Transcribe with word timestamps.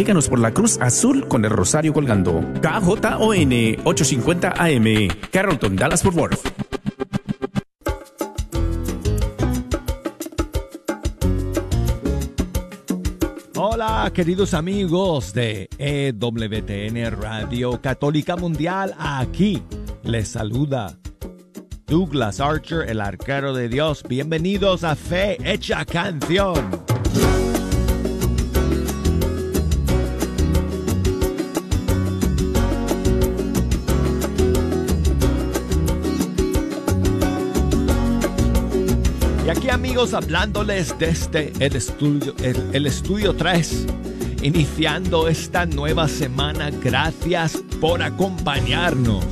Identifícanos 0.00 0.30
por 0.30 0.38
la 0.38 0.54
cruz 0.54 0.78
azul 0.80 1.28
con 1.28 1.44
el 1.44 1.50
rosario 1.50 1.92
colgando. 1.92 2.40
KJON 2.62 3.52
850 3.84 4.54
AM, 4.56 5.08
Carrollton, 5.30 5.76
Dallas 5.76 6.02
Fort 6.02 6.16
Worth. 6.16 6.40
Hola 13.56 14.10
queridos 14.14 14.54
amigos 14.54 15.34
de 15.34 15.68
EWTN 15.76 17.20
Radio 17.20 17.78
Católica 17.82 18.36
Mundial, 18.36 18.94
aquí 18.98 19.62
les 20.02 20.28
saluda 20.28 20.98
Douglas 21.86 22.40
Archer, 22.40 22.88
el 22.88 23.02
arquero 23.02 23.52
de 23.52 23.68
Dios. 23.68 24.02
Bienvenidos 24.08 24.82
a 24.82 24.96
Fe 24.96 25.36
Hecha 25.44 25.84
Canción. 25.84 26.89
Amigos 39.70 40.14
hablándoles 40.14 40.96
desde 40.98 41.52
el 41.58 41.74
estudio, 41.74 42.34
el, 42.72 42.86
estudio 42.86 43.34
3, 43.34 43.86
iniciando 44.42 45.26
esta 45.26 45.66
nueva 45.66 46.06
semana. 46.06 46.70
Gracias 46.70 47.60
por 47.80 48.00
acompañarnos. 48.00 49.24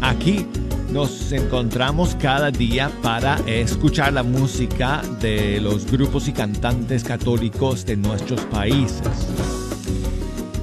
Aquí 0.00 0.46
nos 0.92 1.32
encontramos 1.32 2.16
cada 2.20 2.52
día 2.52 2.92
para 3.02 3.38
escuchar 3.46 4.12
la 4.12 4.22
música 4.22 5.02
de 5.20 5.60
los 5.60 5.90
grupos 5.90 6.28
y 6.28 6.32
cantantes 6.32 7.02
católicos 7.02 7.84
de 7.84 7.96
nuestros 7.96 8.40
países. 8.42 9.26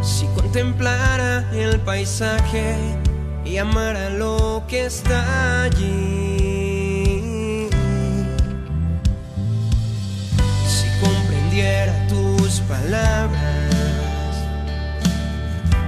si 0.01 0.25
contemplara 0.33 1.45
el 1.53 1.79
paisaje 1.81 2.75
y 3.45 3.57
amara 3.57 4.09
lo 4.09 4.63
que 4.67 4.85
está 4.85 5.65
allí, 5.65 7.69
si 10.75 10.87
comprendiera 10.99 11.93
tus 12.07 12.61
palabras, 12.61 13.75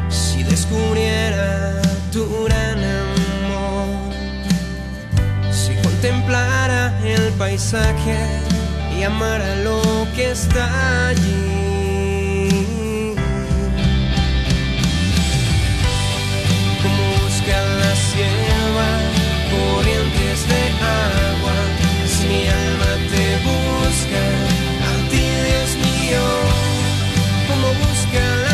si 0.08 0.44
descubriera 0.44 1.81
tu 2.12 2.28
gran 2.46 2.78
amor, 3.02 3.88
si 5.52 5.74
contemplara 5.81 6.94
el 7.03 7.34
paisaje 7.40 8.45
y 8.97 9.03
amar 9.03 9.42
a 9.42 9.56
lo 9.58 9.82
que 10.16 10.32
está 10.32 11.08
allí. 11.09 11.46
Como 16.82 17.03
busca 17.22 17.58
la 17.82 17.96
sierva 18.09 18.90
corrientes 19.52 20.47
de 20.52 20.64
agua, 20.82 21.58
si 22.08 22.28
mi 22.28 22.47
alma 22.47 22.92
te 23.12 23.26
busca, 23.50 24.24
a 24.90 25.09
ti 25.09 25.24
Dios 25.48 25.72
mío, 25.86 26.26
como 27.48 27.68
busca 27.86 28.45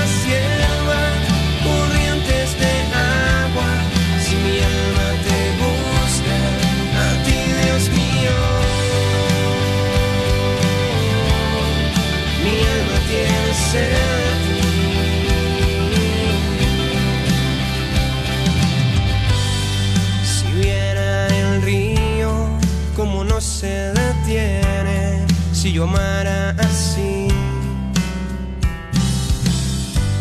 yo 25.72 25.86
amara 25.86 26.54
así. 26.60 27.28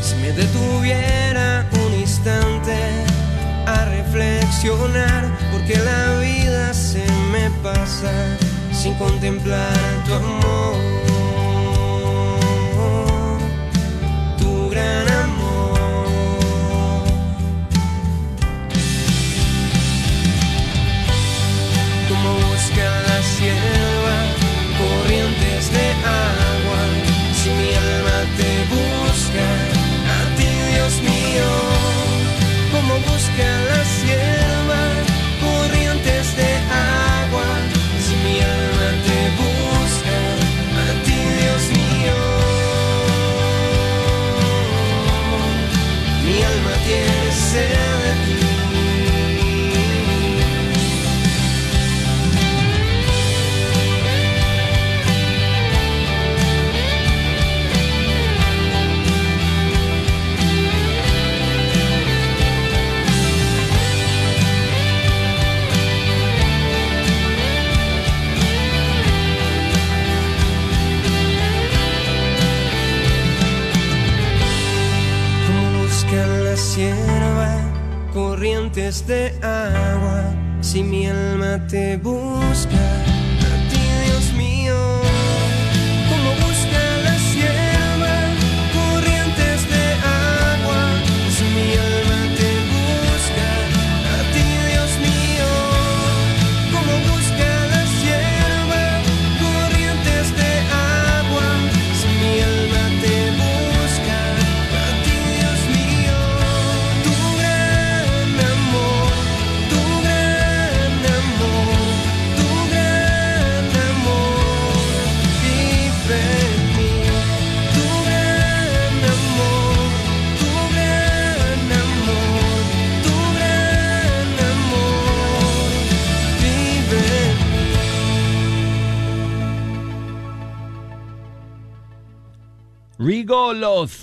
Si 0.01 0.15
me 0.17 0.33
detuviera 0.33 1.67
un 1.73 1.93
instante 1.95 2.77
a 3.67 3.85
reflexionar, 3.87 5.25
porque 5.51 5.77
la 5.77 6.21
vida 6.21 6.73
se 6.73 7.05
me 7.33 7.51
pasa 7.63 8.13
sin 8.73 8.95
contemplar 8.95 9.77
tu 10.07 10.15
amor, 10.15 10.77
tu 14.39 14.71
gran 14.71 15.09
amor. 15.09 15.81
Como 22.09 22.35
busca 22.35 22.85
la 23.09 23.23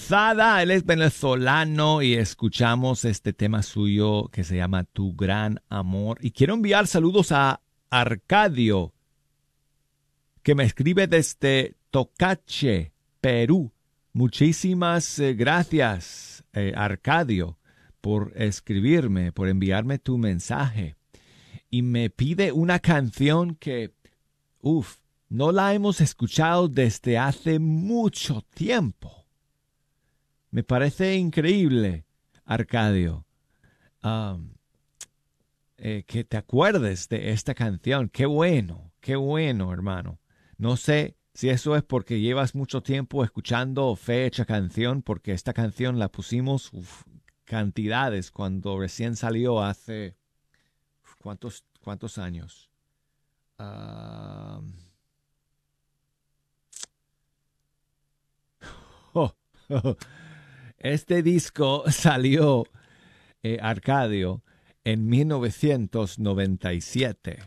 Él 0.09 0.71
es 0.71 0.86
venezolano 0.86 2.01
y 2.01 2.13
escuchamos 2.13 3.04
este 3.04 3.33
tema 3.33 3.62
suyo 3.62 4.30
que 4.31 4.45
se 4.45 4.56
llama 4.56 4.86
Tu 4.86 5.13
Gran 5.13 5.59
Amor. 5.68 6.18
Y 6.21 6.31
quiero 6.31 6.54
enviar 6.54 6.88
saludos 6.88 7.33
a 7.33 7.59
Arcadio, 7.89 8.94
que 10.44 10.56
me 10.56 10.63
escribe 10.63 11.07
desde 11.07 11.75
Tocache, 11.92 12.94
Perú. 13.19 13.74
Muchísimas 14.13 15.19
eh, 15.19 15.33
gracias, 15.33 16.45
eh, 16.53 16.71
Arcadio, 16.74 17.57
por 18.00 18.31
escribirme, 18.38 19.33
por 19.33 19.50
enviarme 19.50 20.00
tu 20.00 20.18
mensaje. 20.18 20.95
Y 21.69 21.81
me 21.81 22.10
pide 22.10 22.53
una 22.53 22.80
canción 22.80 23.56
que, 23.56 23.92
uff, 24.62 25.00
no 25.27 25.51
la 25.51 25.74
hemos 25.74 26.00
escuchado 26.00 26.69
desde 26.69 27.18
hace 27.18 27.60
mucho 27.60 28.45
tiempo. 28.53 29.26
Me 30.52 30.64
parece 30.64 31.16
increíble, 31.16 32.06
Arcadio, 32.46 33.26
eh, 35.78 36.04
que 36.08 36.24
te 36.24 36.38
acuerdes 36.38 37.10
de 37.10 37.32
esta 37.32 37.54
canción. 37.54 38.10
Qué 38.10 38.26
bueno, 38.26 38.92
qué 39.00 39.16
bueno, 39.16 39.74
hermano. 39.74 40.20
No 40.58 40.78
sé 40.78 41.18
si 41.34 41.50
eso 41.50 41.76
es 41.76 41.84
porque 41.84 42.20
llevas 42.20 42.56
mucho 42.56 42.82
tiempo 42.82 43.24
escuchando 43.24 43.96
fecha 43.96 44.46
canción, 44.46 45.02
porque 45.04 45.34
esta 45.34 45.54
canción 45.54 46.00
la 46.00 46.10
pusimos 46.10 46.72
cantidades 47.46 48.32
cuando 48.32 48.80
recién 48.80 49.16
salió 49.16 49.62
hace 49.62 50.16
cuántos 51.20 51.64
cuántos 51.82 52.18
años. 52.18 52.70
Oh. 59.70 59.98
Este 60.79 61.21
disco 61.24 61.83
salió, 61.91 62.65
eh, 63.44 63.57
Arcadio, 63.62 64.44
en 64.83 65.07
1997. 65.07 67.39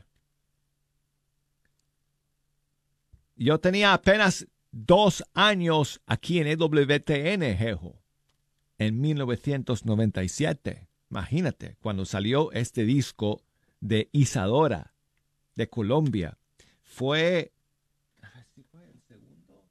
Yo 3.36 3.58
tenía 3.58 3.92
apenas 3.94 4.46
dos 4.70 5.24
años 5.34 6.00
aquí 6.06 6.38
en 6.40 6.46
EWTN, 6.48 7.56
Jejo, 7.56 8.02
en 8.78 9.00
1997. 9.00 10.88
Imagínate, 11.10 11.76
cuando 11.80 12.04
salió 12.04 12.52
este 12.52 12.84
disco 12.84 13.42
de 13.80 14.08
Isadora, 14.12 14.94
de 15.54 15.68
Colombia. 15.68 16.38
Fue... 16.82 17.52
¿sí 18.54 18.62
fue 18.70 18.84
el 18.84 19.00
segundo? 19.08 19.64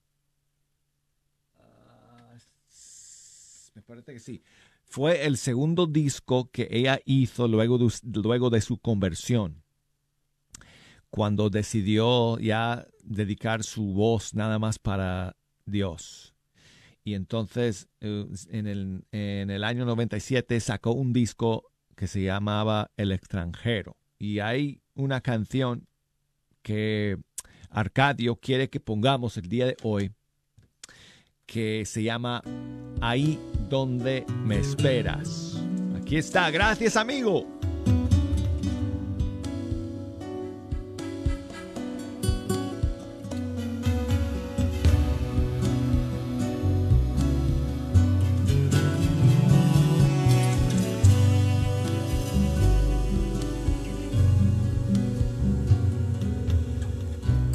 Ah, 1.60 2.34
s- 2.68 3.72
me 3.76 3.79
Fue 4.86 5.26
el 5.26 5.38
segundo 5.38 5.86
disco 5.86 6.50
que 6.52 6.68
ella 6.72 7.00
hizo 7.06 7.48
luego 7.48 7.78
de, 7.78 7.92
luego 8.04 8.50
de 8.50 8.62
su 8.62 8.78
conversión 8.78 9.64
cuando 11.10 11.50
decidió 11.50 12.38
ya 12.40 12.88
dedicar 13.04 13.64
su 13.64 13.94
voz 13.94 14.34
nada 14.34 14.60
más 14.60 14.80
para 14.80 15.36
Dios. 15.66 16.36
Y 17.04 17.16
entonces 17.16 17.88
eh, 18.02 18.26
en 18.50 18.68
el, 18.68 19.06
en 19.12 19.50
el 19.50 19.64
año 19.64 19.86
97 19.86 20.60
sacó 20.60 20.92
un 20.92 21.14
disco 21.14 21.72
que 21.96 22.08
se 22.08 22.24
llamaba 22.24 22.92
El 22.98 23.12
extranjero. 23.12 23.98
Y 24.18 24.40
hay 24.40 24.82
una 24.94 25.22
canción 25.22 25.88
que 26.62 27.18
Arcadio 27.70 28.36
quiere 28.36 28.70
que 28.70 28.80
pongamos 28.80 29.38
el 29.38 29.48
día 29.48 29.66
de 29.66 29.78
hoy 29.84 30.12
que 31.46 31.84
se 31.86 32.04
llama 32.04 32.44
Ahí 33.02 33.40
donde 33.70 34.26
me 34.44 34.58
esperas. 34.60 35.58
Aquí 35.96 36.18
está, 36.18 36.50
gracias 36.50 36.96
amigo. 36.96 37.46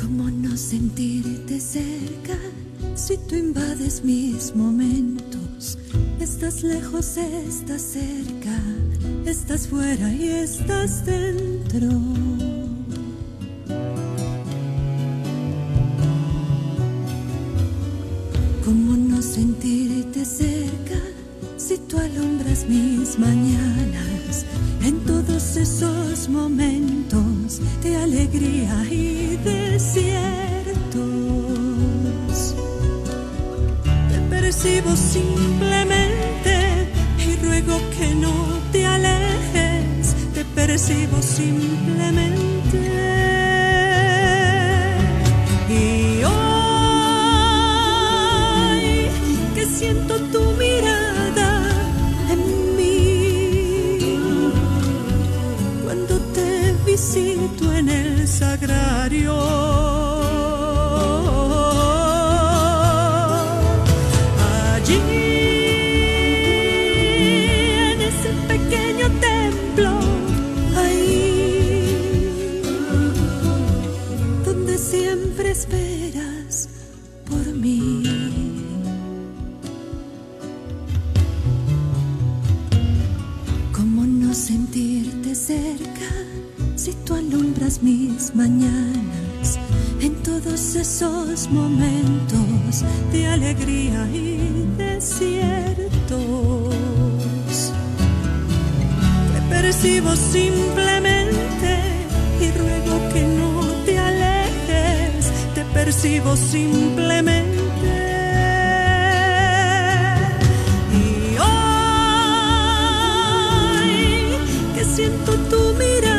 ¿Cómo 0.01 0.31
no 0.31 0.57
sentirte 0.57 1.59
cerca 1.59 2.39
si 2.95 3.19
tú 3.19 3.35
invades 3.35 4.05
mis 4.05 4.55
momentos? 4.55 5.14
Lejos, 6.65 7.19
estás 7.19 7.83
cerca, 7.83 8.59
estás 9.27 9.69
fuera 9.69 10.11
y 10.11 10.29
estás 10.29 11.05
dentro. 11.05 11.91
Mis 88.15 88.35
mañanas 88.35 89.59
en 90.01 90.15
todos 90.23 90.77
esos 90.77 91.49
momentos 91.51 92.85
de 93.13 93.27
alegría 93.27 94.09
y 94.13 94.67
desiertos? 94.77 95.93
Te 99.33 99.41
percibo 99.49 100.15
simplemente 100.15 101.71
y 102.41 102.51
ruego 102.59 102.95
que 103.13 103.23
no 103.41 103.51
te 103.85 103.99
alejes. 103.99 105.33
Te 105.55 105.65
percibo 105.77 106.37
simplemente. 106.37 107.55
Y 111.03 111.05
hoy 111.39 111.65
que 114.75 114.85
siento 114.85 115.33
tu 115.51 115.61
mirada 115.79 116.14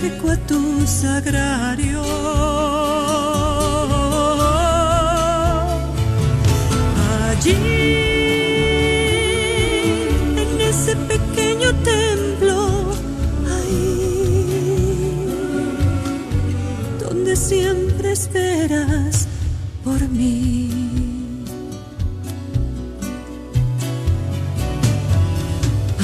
acerco 0.00 0.30
a 0.30 0.36
tu 0.36 0.86
sagrario. 0.86 2.02
Allí, 7.28 7.52
en 10.42 10.60
ese 10.60 10.96
pequeño 10.96 11.70
templo, 11.92 12.56
ahí 13.54 15.26
donde 17.00 17.36
siempre 17.36 18.12
esperas 18.12 19.26
por 19.84 20.00
mí. 20.08 20.70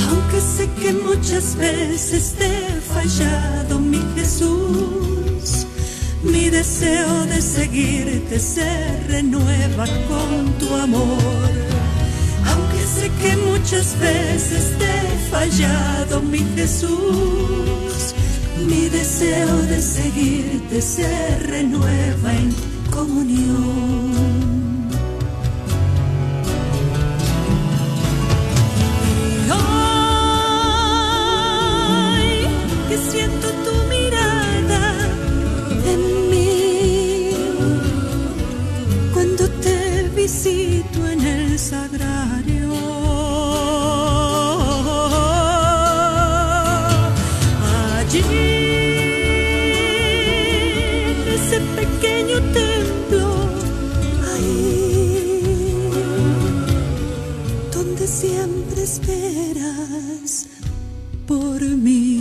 Aunque 0.09 0.41
sé 0.41 0.69
que 0.81 0.93
muchas 0.93 1.57
veces 1.57 2.35
te 2.39 2.47
he 2.47 2.81
fallado, 2.81 3.66
Jesús, 4.37 5.67
mi 6.23 6.51
deseo 6.51 7.25
de 7.25 7.41
seguirte 7.41 8.39
se 8.39 9.01
renueva 9.09 9.87
con 10.09 10.53
tu 10.59 10.75
amor. 10.75 11.51
Aunque 12.45 12.85
sé 12.85 13.11
que 13.19 13.35
muchas 13.35 13.99
veces 13.99 14.77
te 14.79 14.85
he 14.85 15.31
fallado, 15.31 16.21
mi 16.21 16.41
Jesús, 16.55 18.15
mi 18.69 18.91
deseo 18.91 19.57
de 19.63 19.81
seguirte 19.81 20.83
se 20.83 21.39
renueva 21.39 22.35
en 22.35 22.55
comunión. 22.91 24.56
Pequeño 52.17 52.39
templo, 52.53 53.25
ahí 54.33 55.41
donde 57.75 58.07
siempre 58.07 58.83
esperas 58.83 60.47
por 61.27 61.61
mí. 61.63 62.16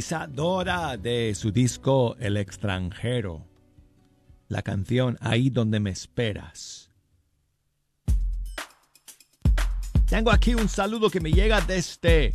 De 0.00 1.34
su 1.34 1.52
disco 1.52 2.16
El 2.18 2.38
extranjero. 2.38 3.44
La 4.48 4.62
canción 4.62 5.18
Ahí 5.20 5.50
donde 5.50 5.78
me 5.78 5.90
esperas. 5.90 6.90
Tengo 10.08 10.30
aquí 10.30 10.54
un 10.54 10.70
saludo 10.70 11.10
que 11.10 11.20
me 11.20 11.30
llega 11.30 11.60
desde 11.60 12.34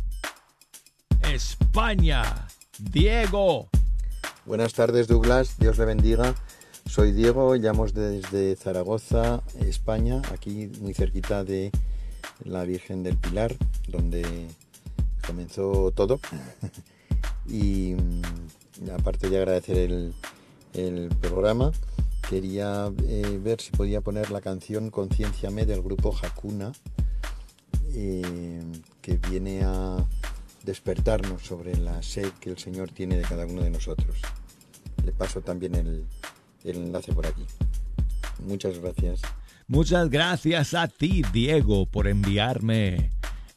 España. 1.32 2.46
Diego. 2.78 3.68
Buenas 4.44 4.72
tardes 4.72 5.08
Douglas, 5.08 5.58
Dios 5.58 5.76
le 5.78 5.86
bendiga. 5.86 6.36
Soy 6.88 7.10
Diego, 7.10 7.56
llamo 7.56 7.88
desde 7.88 8.54
Zaragoza, 8.54 9.42
España, 9.58 10.22
aquí 10.32 10.70
muy 10.80 10.94
cerquita 10.94 11.42
de 11.42 11.72
la 12.44 12.62
Virgen 12.62 13.02
del 13.02 13.16
Pilar, 13.16 13.56
donde 13.88 14.24
comenzó 15.26 15.90
todo. 15.90 16.20
y 17.46 17.94
mm, 17.94 18.90
aparte 18.98 19.28
de 19.28 19.38
agradecer 19.38 19.78
el, 19.78 20.14
el 20.74 21.08
programa, 21.20 21.72
quería 22.28 22.92
eh, 23.04 23.40
ver 23.42 23.60
si 23.60 23.70
podía 23.70 24.00
poner 24.00 24.30
la 24.30 24.40
canción 24.40 24.90
Conciencia 24.90 25.50
Me 25.50 25.64
del 25.64 25.82
grupo 25.82 26.14
Hakuna, 26.20 26.72
eh, 27.94 28.62
que 29.00 29.16
viene 29.30 29.62
a 29.62 29.96
despertarnos 30.64 31.42
sobre 31.42 31.76
la 31.76 32.02
sed 32.02 32.30
que 32.40 32.50
el 32.50 32.58
Señor 32.58 32.90
tiene 32.90 33.16
de 33.16 33.22
cada 33.22 33.46
uno 33.46 33.62
de 33.62 33.70
nosotros. 33.70 34.16
Le 35.04 35.12
paso 35.12 35.40
también 35.40 35.76
el, 35.76 36.04
el 36.64 36.76
enlace 36.76 37.12
por 37.12 37.26
aquí. 37.26 37.44
Muchas 38.44 38.78
gracias. 38.78 39.20
Muchas 39.68 40.10
gracias 40.10 40.74
a 40.74 40.88
ti, 40.88 41.22
Diego, 41.32 41.86
por 41.86 42.08
enviarme 42.08 43.10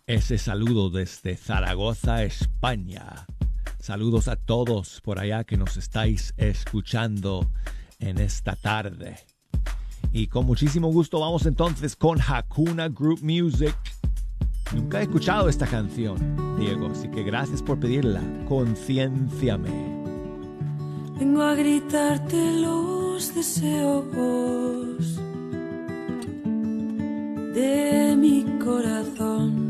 ese 0.07 0.37
saludo 0.37 0.89
desde 0.89 1.35
Zaragoza, 1.35 2.23
España. 2.23 3.27
Saludos 3.89 4.27
a 4.27 4.35
todos 4.35 5.01
por 5.01 5.17
allá 5.17 5.43
que 5.43 5.57
nos 5.57 5.75
estáis 5.75 6.35
escuchando 6.37 7.49
en 7.97 8.19
esta 8.19 8.55
tarde. 8.55 9.15
Y 10.13 10.27
con 10.27 10.45
muchísimo 10.45 10.89
gusto 10.89 11.19
vamos 11.19 11.47
entonces 11.47 11.95
con 11.95 12.19
Hakuna 12.21 12.89
Group 12.89 13.23
Music. 13.23 13.75
Nunca 14.75 14.99
he 14.99 15.03
escuchado 15.05 15.49
esta 15.49 15.65
canción, 15.65 16.19
Diego, 16.59 16.91
así 16.91 17.09
que 17.09 17.23
gracias 17.23 17.63
por 17.63 17.79
pedirla. 17.79 18.21
Concienciame. 18.47 19.71
Vengo 21.17 21.41
a 21.41 21.55
gritarte 21.55 22.61
los 22.61 23.33
deseos 23.33 24.05
de 27.55 28.15
mi 28.15 28.45
corazón. 28.63 29.68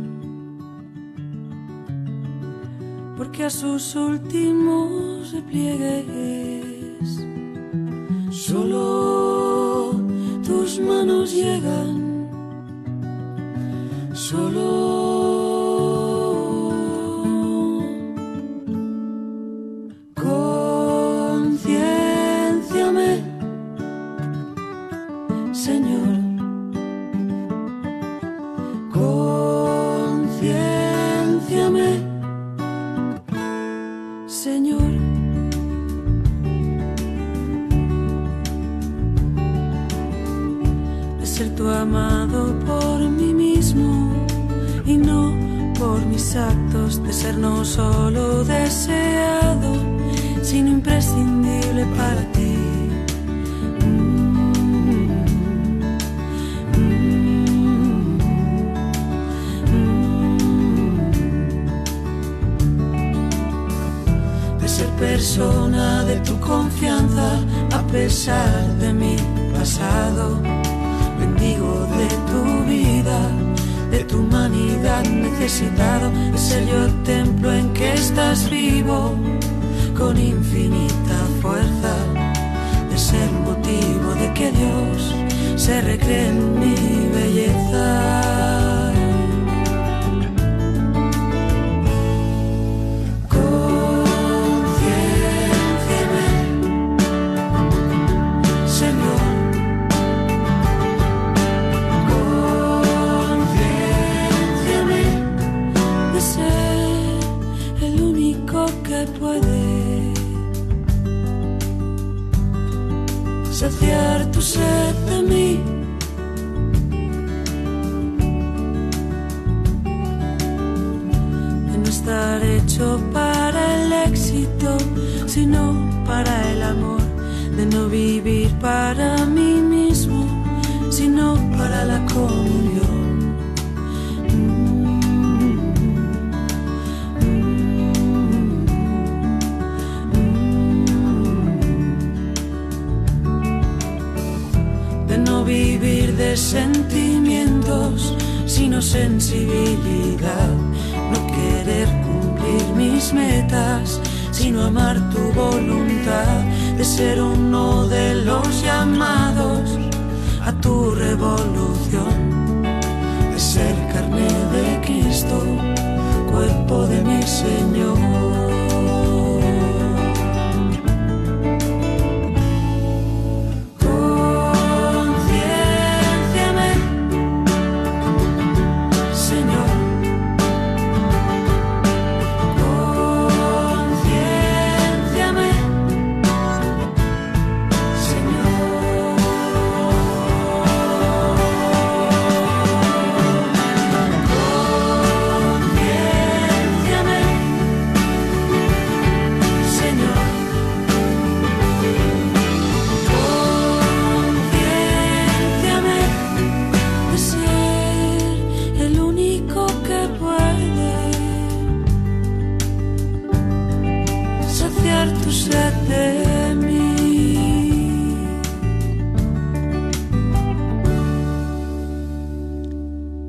Porque 3.40 3.48
a 3.48 3.50
sus 3.52 3.96
últimos 3.96 5.32
repliegues 5.32 7.26
solo 8.32 9.94
tus 10.46 10.78
manos 10.82 11.32
llegan. 11.32 12.28
Solo 14.14 15.09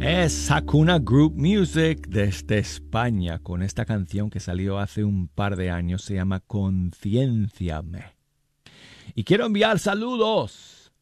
Es 0.00 0.50
Hakuna 0.50 0.98
Group 0.98 1.34
Music 1.36 2.06
desde 2.08 2.58
España 2.58 3.38
con 3.38 3.62
esta 3.62 3.84
canción 3.84 4.30
que 4.30 4.40
salió 4.40 4.78
hace 4.78 5.04
un 5.04 5.28
par 5.28 5.56
de 5.56 5.70
años, 5.70 6.02
se 6.02 6.14
llama 6.14 6.40
Concienciame. 6.40 8.16
Y 9.14 9.24
quiero 9.24 9.44
enviar 9.44 9.78
saludos 9.78 10.92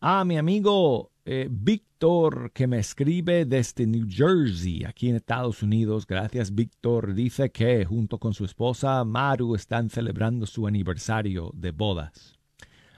a 0.00 0.24
mi 0.24 0.38
amigo 0.38 1.10
eh, 1.30 1.48
Víctor 1.50 2.52
que 2.52 2.66
me 2.66 2.78
escribe 2.78 3.44
desde 3.44 3.86
New 3.86 4.06
Jersey, 4.08 4.84
aquí 4.84 5.10
en 5.10 5.16
Estados 5.16 5.62
Unidos. 5.62 6.06
Gracias 6.06 6.54
Víctor. 6.54 7.14
Dice 7.14 7.50
que 7.50 7.84
junto 7.84 8.18
con 8.18 8.32
su 8.32 8.44
esposa 8.44 9.04
Maru 9.04 9.54
están 9.54 9.90
celebrando 9.90 10.46
su 10.46 10.66
aniversario 10.66 11.50
de 11.54 11.70
bodas. 11.70 12.38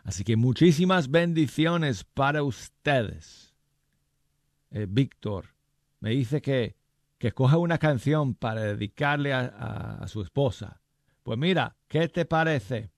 Así 0.05 0.23
que 0.23 0.37
muchísimas 0.37 1.11
bendiciones 1.11 2.05
para 2.05 2.43
ustedes 2.43 3.51
eh, 4.71 4.87
Víctor, 4.89 5.47
me 5.99 6.11
dice 6.11 6.41
que, 6.41 6.77
que 7.19 7.33
coja 7.33 7.59
una 7.59 7.79
canción 7.79 8.35
para 8.35 8.63
dedicarle 8.63 9.33
a, 9.33 10.05
su 10.07 10.23
esposa. 10.23 10.81
Pues 11.23 11.39
mira, 11.39 11.77
¿qué 11.89 12.09
te 12.09 12.25
parece? 12.25 12.91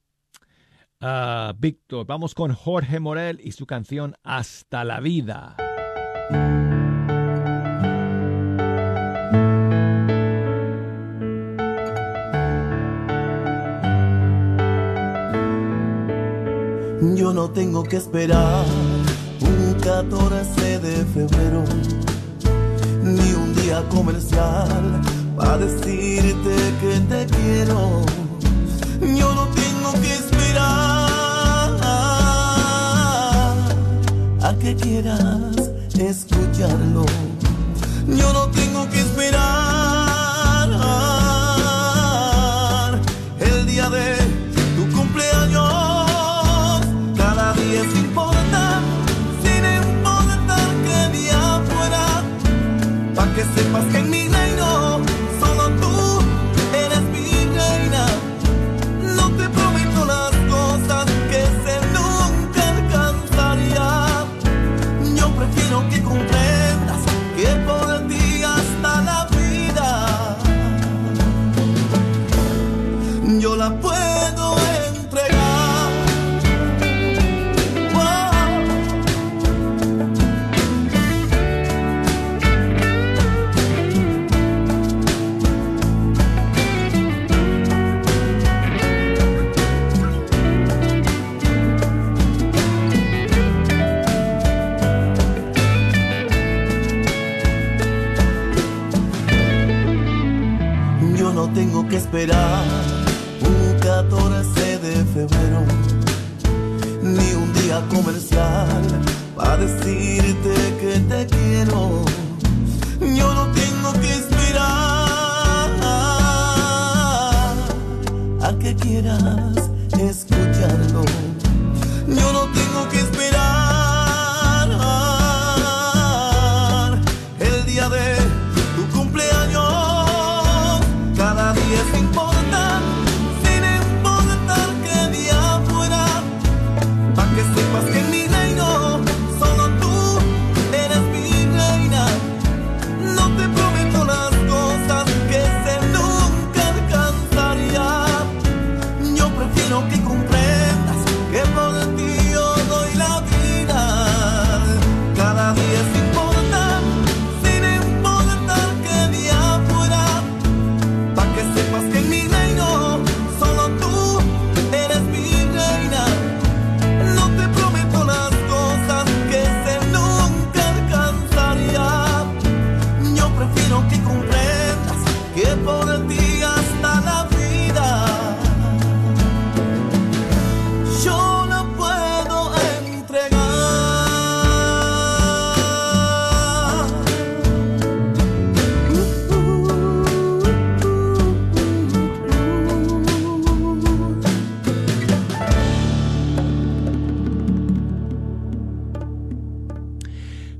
Ah, 1.04 1.52
Víctor, 1.58 2.06
vamos 2.06 2.32
con 2.32 2.54
Jorge 2.54 3.00
Morel 3.00 3.40
y 3.42 3.50
su 3.50 3.66
canción 3.66 4.14
Hasta 4.22 4.84
la 4.84 5.00
vida. 5.00 5.56
Yo 17.16 17.32
no 17.32 17.50
tengo 17.50 17.82
que 17.82 17.96
esperar 17.96 18.64
un 19.40 19.74
14 19.80 20.78
de 20.78 21.04
febrero 21.06 21.64
ni 23.02 23.32
un 23.32 23.52
día 23.56 23.82
comercial 23.88 25.00
para 25.36 25.58
decirte 25.58 26.54
que 26.80 27.00
te 27.08 27.26
quiero. 27.26 28.02
Yo 29.16 29.34
no 29.34 29.48
tengo 29.48 29.92
que 30.00 30.12
esperar 30.12 30.31
que 34.58 34.74
quieras 34.76 35.70
escucharlo. 35.98 37.04
Yo 38.08 38.32
no 38.32 38.48
tengo 38.50 38.88
que 38.90 39.00
esperar 39.00 40.68
el 43.40 43.66
día 43.66 43.88
de 43.90 44.11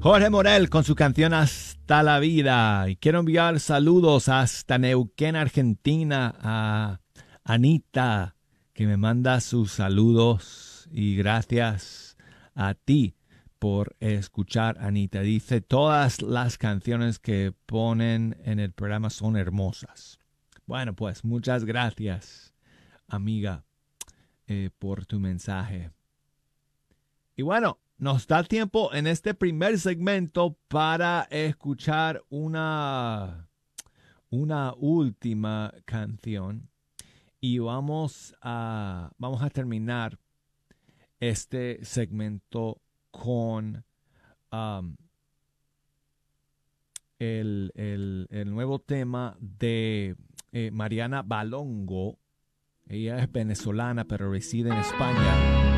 Jorge 0.02 0.30
Morel 0.30 0.68
con 0.68 0.82
su 0.82 0.96
canción 0.96 1.32
Hasta 1.32 2.02
la 2.02 2.18
vida. 2.18 2.88
Y 2.88 2.96
quiero 2.96 3.20
enviar 3.20 3.60
saludos 3.60 4.28
hasta 4.28 4.76
Neuquén, 4.76 5.36
Argentina, 5.36 6.34
a 6.40 6.98
Anita, 7.44 8.34
que 8.72 8.88
me 8.88 8.96
manda 8.96 9.40
sus 9.40 9.70
saludos. 9.70 10.88
Y 10.90 11.14
gracias 11.14 12.16
a 12.56 12.74
ti 12.74 13.14
por 13.60 13.94
escuchar, 14.00 14.76
Anita. 14.80 15.20
Dice, 15.20 15.60
todas 15.60 16.20
las 16.20 16.58
canciones 16.58 17.20
que 17.20 17.54
ponen 17.66 18.36
en 18.44 18.58
el 18.58 18.72
programa 18.72 19.08
son 19.08 19.36
hermosas. 19.36 20.18
Bueno, 20.66 20.94
pues 20.96 21.24
muchas 21.24 21.64
gracias, 21.64 22.52
amiga, 23.06 23.62
eh, 24.48 24.70
por 24.80 25.06
tu 25.06 25.20
mensaje. 25.20 25.92
Y 27.36 27.42
bueno, 27.42 27.78
nos 28.02 28.26
da 28.26 28.42
tiempo 28.42 28.92
en 28.92 29.06
este 29.06 29.32
primer 29.32 29.78
segmento 29.78 30.58
para 30.66 31.28
escuchar 31.30 32.20
una, 32.30 33.48
una 34.28 34.74
última 34.76 35.72
canción. 35.84 36.68
Y 37.40 37.60
vamos 37.60 38.34
a, 38.40 39.12
vamos 39.18 39.40
a 39.40 39.50
terminar 39.50 40.18
este 41.20 41.78
segmento 41.84 42.80
con 43.12 43.84
um, 44.50 44.96
el, 47.20 47.70
el- 47.76 48.26
el 48.30 48.50
nuevo 48.50 48.80
tema 48.80 49.36
de 49.38 50.16
eh, 50.50 50.72
Mariana 50.72 51.22
Balongo. 51.22 52.18
Ella 52.88 53.18
es 53.20 53.30
venezolana 53.30 54.06
pero 54.06 54.28
reside 54.28 54.70
en 54.70 54.78
España. 54.78 55.71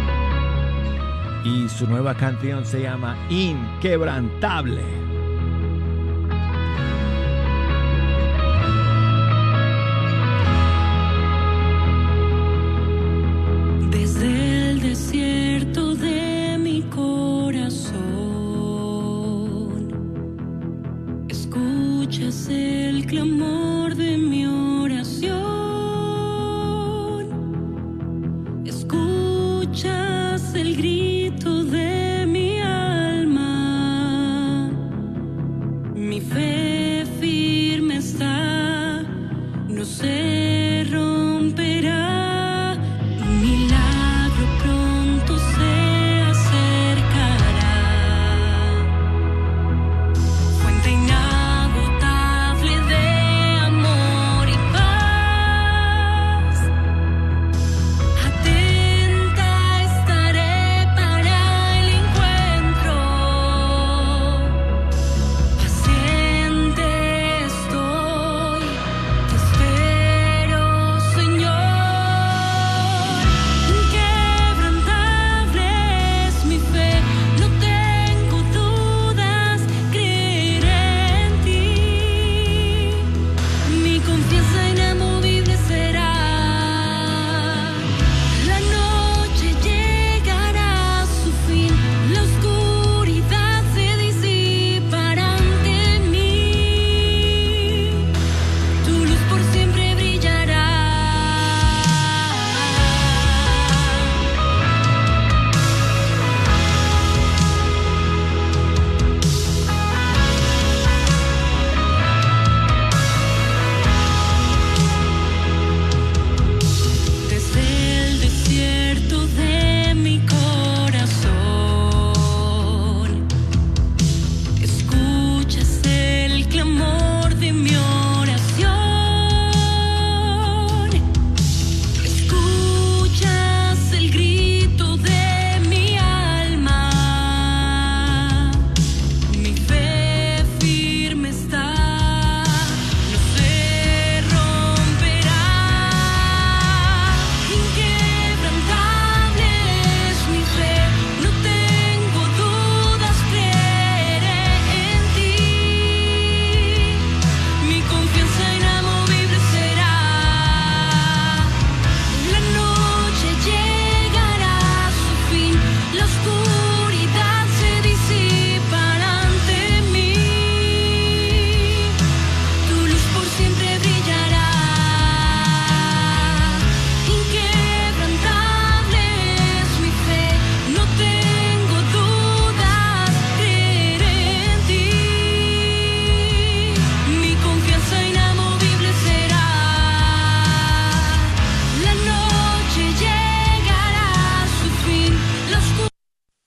Y 1.45 1.69
su 1.69 1.87
nueva 1.87 2.15
canción 2.15 2.65
se 2.65 2.81
llama 2.83 3.17
Inquebrantable. 3.29 5.04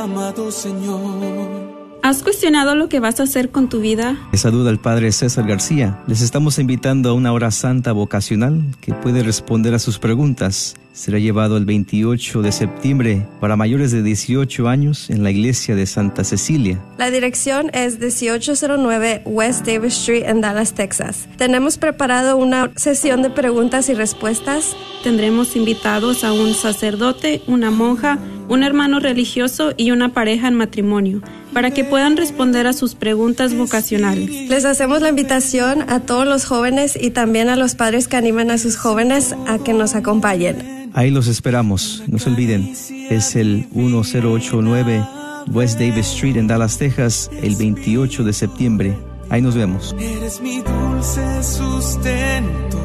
Amado 0.00 0.50
Señor. 0.50 2.00
¿Has 2.02 2.22
cuestionado 2.22 2.74
lo 2.74 2.88
que 2.88 3.00
vas 3.00 3.20
a 3.20 3.24
hacer 3.24 3.50
con 3.50 3.68
tu 3.68 3.80
vida? 3.80 4.16
Les 4.32 4.40
saluda 4.40 4.70
el 4.70 4.78
Padre 4.78 5.12
César 5.12 5.46
García. 5.46 6.02
Les 6.06 6.22
estamos 6.22 6.58
invitando 6.58 7.10
a 7.10 7.12
una 7.12 7.34
hora 7.34 7.50
santa 7.50 7.92
vocacional 7.92 8.64
que 8.80 8.94
puede 8.94 9.22
responder 9.22 9.74
a 9.74 9.78
sus 9.78 9.98
preguntas. 9.98 10.74
Será 10.92 11.18
llevado 11.18 11.56
el 11.56 11.64
28 11.64 12.42
de 12.42 12.50
septiembre 12.50 13.26
para 13.40 13.56
mayores 13.56 13.92
de 13.92 14.02
18 14.02 14.68
años 14.68 15.08
en 15.08 15.22
la 15.22 15.30
iglesia 15.30 15.76
de 15.76 15.86
Santa 15.86 16.24
Cecilia. 16.24 16.80
La 16.98 17.10
dirección 17.10 17.70
es 17.72 18.00
1809 18.00 19.22
West 19.24 19.64
Davis 19.64 19.96
Street 19.96 20.24
en 20.26 20.40
Dallas, 20.40 20.74
Texas. 20.74 21.28
Tenemos 21.36 21.78
preparado 21.78 22.36
una 22.36 22.72
sesión 22.74 23.22
de 23.22 23.30
preguntas 23.30 23.88
y 23.88 23.94
respuestas. 23.94 24.76
Tendremos 25.04 25.54
invitados 25.54 26.24
a 26.24 26.32
un 26.32 26.54
sacerdote, 26.54 27.42
una 27.46 27.70
monja, 27.70 28.18
un 28.48 28.64
hermano 28.64 28.98
religioso 28.98 29.72
y 29.76 29.92
una 29.92 30.12
pareja 30.12 30.48
en 30.48 30.54
matrimonio 30.54 31.22
para 31.52 31.70
que 31.70 31.84
puedan 31.84 32.16
responder 32.16 32.66
a 32.66 32.72
sus 32.72 32.94
preguntas 32.94 33.54
vocacionales. 33.54 34.48
Les 34.48 34.64
hacemos 34.64 35.02
la 35.02 35.08
invitación 35.08 35.88
a 35.88 36.00
todos 36.00 36.26
los 36.26 36.44
jóvenes 36.44 36.98
y 37.00 37.10
también 37.10 37.48
a 37.48 37.56
los 37.56 37.74
padres 37.74 38.08
que 38.08 38.16
animan 38.16 38.50
a 38.50 38.58
sus 38.58 38.76
jóvenes 38.76 39.34
a 39.46 39.58
que 39.58 39.72
nos 39.72 39.94
acompañen. 39.94 40.89
Ahí 40.94 41.10
los 41.10 41.28
esperamos. 41.28 42.02
No 42.08 42.18
se 42.18 42.30
olviden, 42.30 42.74
es 43.10 43.36
el 43.36 43.68
1089 43.72 45.06
West 45.48 45.78
Davis 45.78 46.12
Street 46.12 46.36
en 46.36 46.46
Dallas, 46.46 46.78
Texas, 46.78 47.30
el 47.42 47.56
28 47.56 48.24
de 48.24 48.32
septiembre. 48.32 48.98
Ahí 49.28 49.40
nos 49.40 49.54
vemos. 49.54 49.94
Eres 49.98 50.40
mi 50.40 50.60
dulce 50.60 51.42
sustento. 51.42 52.78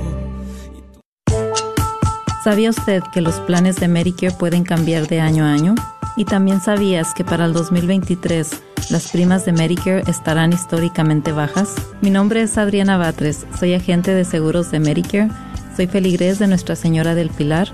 ¿Sabía 2.44 2.70
usted 2.70 3.02
que 3.12 3.22
los 3.22 3.40
planes 3.42 3.78
de 3.78 3.88
Medicare 3.88 4.36
pueden 4.38 4.64
cambiar 4.64 5.08
de 5.08 5.20
año 5.20 5.44
a 5.44 5.54
año? 5.54 5.74
¿Y 6.16 6.26
también 6.26 6.62
sabías 6.62 7.14
que 7.14 7.24
para 7.24 7.46
el 7.46 7.54
2023 7.54 8.62
las 8.92 9.12
primas 9.12 9.46
de 9.46 9.52
Medicare 9.52 10.04
estarán 10.08 10.54
históricamente 10.54 11.32
bajas? 11.32 11.74
Mi 12.02 12.12
nombre 12.12 12.44
es 12.44 12.58
Adriana 12.60 12.98
Batres, 12.98 13.48
soy 13.60 13.74
agente 13.74 14.14
de 14.14 14.26
seguros 14.26 14.70
de 14.70 14.80
Medicare, 14.80 15.30
soy 15.76 15.88
feligrés 15.88 16.38
de 16.38 16.48
Nuestra 16.48 16.76
Señora 16.76 17.16
del 17.16 17.32
Pilar 17.32 17.74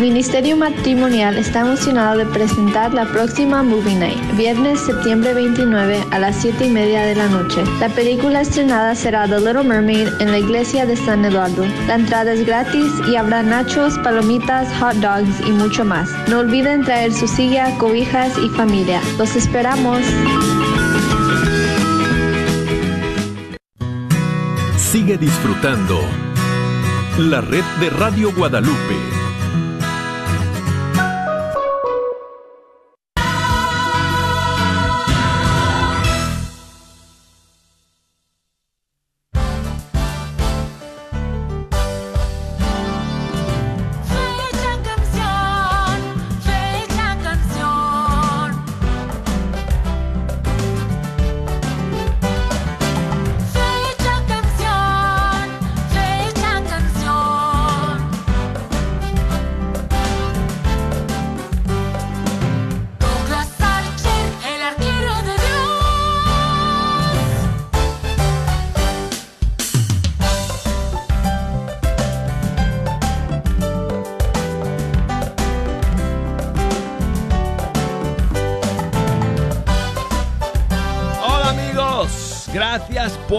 Ministerio 0.00 0.56
Matrimonial 0.56 1.36
está 1.36 1.60
emocionado 1.60 2.16
de 2.16 2.24
presentar 2.26 2.94
la 2.94 3.04
próxima 3.04 3.62
Movie 3.62 3.94
Night, 3.94 4.36
viernes 4.36 4.80
septiembre 4.80 5.34
29 5.34 6.02
a 6.10 6.18
las 6.18 6.36
7 6.36 6.66
y 6.66 6.70
media 6.70 7.02
de 7.02 7.14
la 7.14 7.28
noche. 7.28 7.62
La 7.78 7.90
película 7.90 8.40
estrenada 8.40 8.94
será 8.94 9.28
The 9.28 9.38
Little 9.38 9.64
Mermaid 9.64 10.08
en 10.20 10.30
la 10.30 10.38
iglesia 10.38 10.86
de 10.86 10.96
San 10.96 11.24
Eduardo. 11.26 11.66
La 11.86 11.96
entrada 11.96 12.32
es 12.32 12.46
gratis 12.46 12.90
y 13.06 13.16
habrá 13.16 13.42
nachos, 13.42 13.98
palomitas, 13.98 14.66
hot 14.80 14.94
dogs 14.94 15.46
y 15.46 15.52
mucho 15.52 15.84
más. 15.84 16.08
No 16.28 16.38
olviden 16.38 16.82
traer 16.82 17.12
su 17.12 17.28
silla, 17.28 17.76
cobijas 17.76 18.32
y 18.38 18.48
familia. 18.48 19.00
Los 19.18 19.36
esperamos. 19.36 20.00
Sigue 24.78 25.18
disfrutando 25.18 26.00
la 27.18 27.42
red 27.42 27.64
de 27.80 27.90
Radio 27.90 28.32
Guadalupe. 28.34 29.15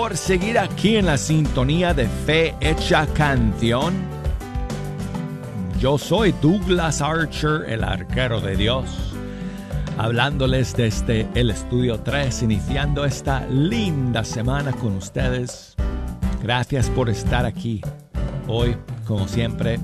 Por 0.08 0.16
seguir 0.16 0.58
aquí 0.58 0.96
en 0.96 1.06
la 1.06 1.18
sintonía 1.18 1.94
de 1.94 2.08
Fe 2.08 2.56
Hecha 2.62 3.06
Canción. 3.08 3.94
Yo 5.82 5.98
soy 5.98 6.34
Douglas 6.42 7.02
Archer, 7.02 7.66
el 7.68 7.84
arquero 7.84 8.40
de 8.40 8.56
Dios, 8.56 8.86
hablándoles 9.98 10.78
desde 10.78 11.28
el 11.34 11.50
estudio 11.50 12.00
3, 12.00 12.44
iniciando 12.44 13.04
esta 13.04 13.46
linda 13.48 14.24
semana 14.24 14.72
con 14.72 14.96
ustedes. 14.96 15.76
Gracias 16.42 16.90
por 16.90 17.10
estar 17.10 17.46
aquí 17.46 17.82
hoy, 18.48 18.78
como 19.06 19.28
siempre, 19.28 19.78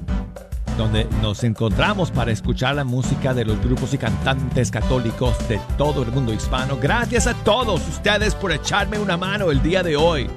donde 0.77 1.05
nos 1.21 1.43
encontramos 1.43 2.11
para 2.11 2.31
escuchar 2.31 2.75
la 2.75 2.83
música 2.83 3.33
de 3.33 3.45
los 3.45 3.59
grupos 3.63 3.93
y 3.93 3.97
cantantes 3.97 4.71
católicos 4.71 5.35
de 5.47 5.59
todo 5.77 6.03
el 6.03 6.11
mundo 6.11 6.33
hispano. 6.33 6.77
Gracias 6.77 7.27
a 7.27 7.33
todos 7.43 7.87
ustedes 7.87 8.35
por 8.35 8.51
echarme 8.51 8.97
una 8.97 9.17
mano 9.17 9.51
el 9.51 9.61
día 9.61 9.83
de 9.83 9.95
hoy, 9.95 10.29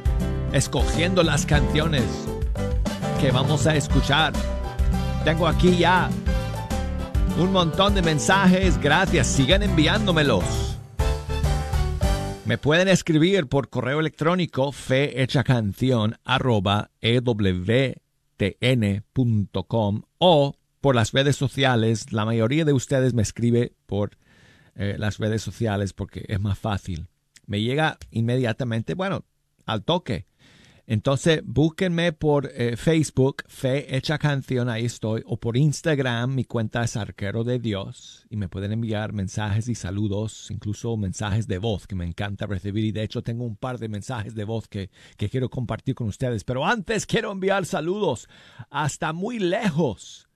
escogiendo 0.53 1.23
las 1.23 1.47
canciones 1.47 2.05
que 3.21 3.31
vamos 3.31 3.67
a 3.67 3.77
escuchar. 3.77 4.33
Tengo 5.25 5.47
aquí 5.49 5.77
ya 5.77 6.11
un 7.39 7.53
montón 7.53 7.95
de 7.95 8.03
mensajes. 8.03 8.79
Gracias, 8.81 9.27
sigan 9.27 9.63
enviándomelos. 9.63 10.77
Me 12.45 12.59
pueden 12.59 12.87
escribir 12.89 13.49
por 13.49 13.69
correo 13.69 13.99
electrónico 13.99 14.71
fehechacanción 14.71 16.17
arroba 16.25 16.91
e 17.01 17.21
ewtn.com 18.39 20.03
o 20.19 20.57
por 20.81 20.95
las 20.95 21.13
redes 21.13 21.37
sociales. 21.37 22.13
La 22.13 22.25
mayoría 22.25 22.65
de 22.65 22.73
ustedes 22.73 23.15
me 23.15 23.23
escribe 23.23 23.75
por 23.87 24.19
eh, 24.75 24.97
las 24.99 25.19
redes 25.19 25.43
sociales 25.43 25.93
porque 25.93 26.25
es 26.29 26.41
más 26.41 26.59
fácil. 26.59 27.09
Me 27.47 27.61
llega 27.63 27.99
inmediatamente, 28.11 28.95
bueno, 28.95 29.25
al 29.65 29.85
toque. 29.85 30.27
Entonces, 30.89 31.41
búsquenme 31.45 32.13
por 32.13 32.49
eh, 32.55 32.77
Facebook, 32.77 33.43
Fe 33.49 33.97
Hecha 33.97 34.19
Canción, 34.19 34.69
ahí 34.69 34.85
estoy, 34.85 35.23
o 35.27 35.37
por 35.37 35.57
Instagram, 35.57 36.33
mi 36.33 36.45
cuenta 36.45 36.85
es 36.85 36.97
Arquero 36.97 37.43
de 37.43 37.59
Dios, 37.59 38.25
y 38.31 38.37
me 38.37 38.49
pueden 38.49 38.71
enviar 38.71 39.13
mensajes 39.13 39.67
y 39.67 39.75
saludos, 39.75 40.49
incluso 40.51 40.97
mensajes 40.97 41.49
de 41.49 41.59
voz 41.59 41.89
que 41.89 41.97
me 41.97 42.07
encanta 42.07 42.47
recibir, 42.47 42.85
y 42.85 42.93
de 42.93 43.03
hecho 43.03 43.23
tengo 43.23 43.45
un 43.45 43.57
par 43.57 43.79
de 43.79 43.89
mensajes 43.89 44.37
de 44.37 44.45
voz 44.45 44.69
que, 44.69 44.91
que 45.17 45.29
quiero 45.29 45.51
compartir 45.51 45.97
con 45.97 46.07
ustedes. 46.07 46.45
Pero 46.45 46.65
antes 46.65 47.05
quiero 47.05 47.33
enviar 47.33 47.67
saludos 47.67 48.29
hasta 48.71 49.13
muy 49.13 49.41
lejos, 49.41 50.29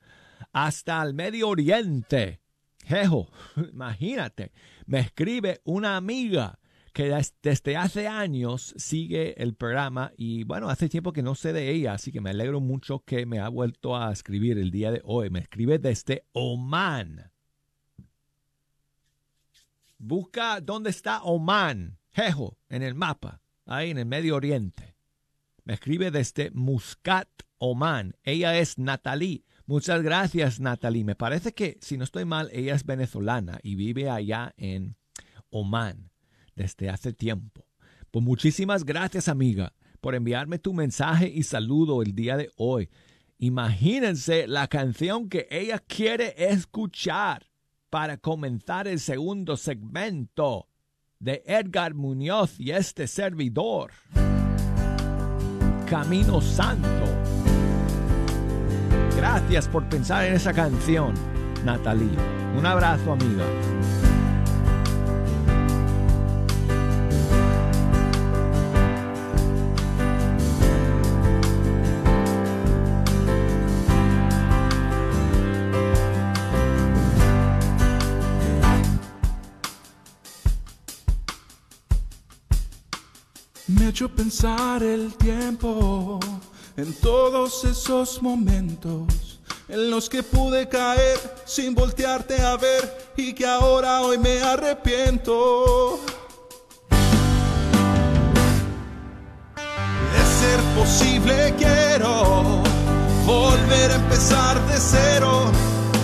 hasta 0.53 1.01
el 1.01 1.15
Medio 1.15 1.49
Oriente. 1.49 2.41
Jejo, 2.85 3.31
imagínate, 3.73 4.51
me 4.87 4.99
escribe 4.99 5.61
una 5.65 5.97
amiga 5.97 6.60
que 6.91 7.05
des- 7.11 7.35
desde 7.43 7.77
hace 7.77 8.07
años 8.09 8.75
sigue 8.77 9.41
el 9.43 9.55
programa 9.55 10.13
y 10.17 10.45
bueno, 10.45 10.69
hace 10.69 10.89
tiempo 10.89 11.13
que 11.13 11.23
no 11.23 11.35
sé 11.35 11.53
de 11.53 11.71
ella, 11.71 11.95
así 11.95 12.13
que 12.13 12.21
me 12.21 12.31
alegro 12.31 12.61
mucho 12.61 13.01
que 13.05 13.27
me 13.27 13.39
ha 13.39 13.49
vuelto 13.49 13.97
a 13.97 14.13
escribir 14.13 14.59
el 14.59 14.71
día 14.71 14.91
de 14.91 15.01
hoy. 15.05 15.31
Me 15.31 15.41
escribe 15.41 15.79
desde 15.79 16.25
Oman. 16.33 17.31
Busca 19.99 20.61
dónde 20.61 20.91
está 20.91 21.23
Oman, 21.23 21.99
Jejo, 22.11 22.57
en 22.69 22.83
el 22.83 22.95
mapa, 22.95 23.43
ahí 23.67 23.91
en 23.91 23.99
el 23.99 24.07
Medio 24.07 24.37
Oriente. 24.37 24.97
Me 25.65 25.75
escribe 25.75 26.11
desde 26.11 26.51
Muscat, 26.53 27.29
Oman. 27.59 28.17
Ella 28.25 28.59
es 28.59 28.79
Natalie. 28.79 29.45
Muchas 29.67 30.03
gracias, 30.03 30.59
Natalie. 30.59 31.05
Me 31.05 31.15
parece 31.15 31.53
que, 31.53 31.79
si 31.81 31.97
no 31.99 32.05
estoy 32.05 32.25
mal, 32.25 32.49
ella 32.53 32.75
es 32.75 32.85
venezolana 32.85 33.61
y 33.63 33.75
vive 33.75 34.09
allá 34.11 34.55
en 34.57 34.97
Oman 35.51 36.10
desde 36.61 36.91
hace 36.91 37.15
tiempo. 37.15 37.65
Pues 38.11 38.23
muchísimas 38.23 38.85
gracias, 38.85 39.29
amiga, 39.29 39.73
por 40.01 40.15
enviarme 40.15 40.59
tu 40.59 40.75
mensaje 40.75 41.27
y 41.29 41.43
saludo 41.43 42.03
el 42.03 42.15
día 42.15 42.37
de 42.37 42.51
hoy. 42.57 42.91
Imagínense 43.39 44.47
la 44.47 44.69
canción 44.69 45.31
que 45.31 45.47
ella 45.51 45.79
quiere 45.79 46.35
escuchar 46.37 47.47
para 47.89 48.19
comenzar 48.19 48.87
el 48.87 49.01
segundo 49.01 49.57
segmento 49.57 50.69
de 51.19 51.43
Edgar 51.47 51.95
Muñoz 51.95 52.61
y 52.61 52.73
este 52.73 53.07
servidor. 53.07 53.93
Camino 55.89 56.43
Santo. 56.43 57.07
Gracias 59.17 59.67
por 59.67 59.89
pensar 59.89 60.27
en 60.27 60.35
esa 60.35 60.53
canción, 60.53 61.15
Natalie. 61.65 62.11
Un 62.57 62.67
abrazo, 62.67 63.13
amiga. 63.13 63.47
Hecho 83.91 84.09
pensar 84.09 84.85
el 84.85 85.15
tiempo 85.15 86.21
en 86.77 86.95
todos 87.01 87.65
esos 87.65 88.23
momentos 88.23 89.41
en 89.69 89.91
los 89.91 90.09
que 90.09 90.23
pude 90.23 90.69
caer 90.69 91.19
sin 91.45 91.75
voltearte 91.75 92.41
a 92.41 92.57
ver 92.57 93.13
y 93.17 93.33
que 93.33 93.45
ahora 93.45 94.03
hoy 94.03 94.17
me 94.19 94.41
arrepiento. 94.43 95.99
De 100.13 100.23
ser 100.39 100.61
posible 100.79 101.53
quiero 101.59 102.63
volver 103.27 103.91
a 103.91 103.97
empezar 103.97 104.65
de 104.69 104.79
cero, 104.79 105.51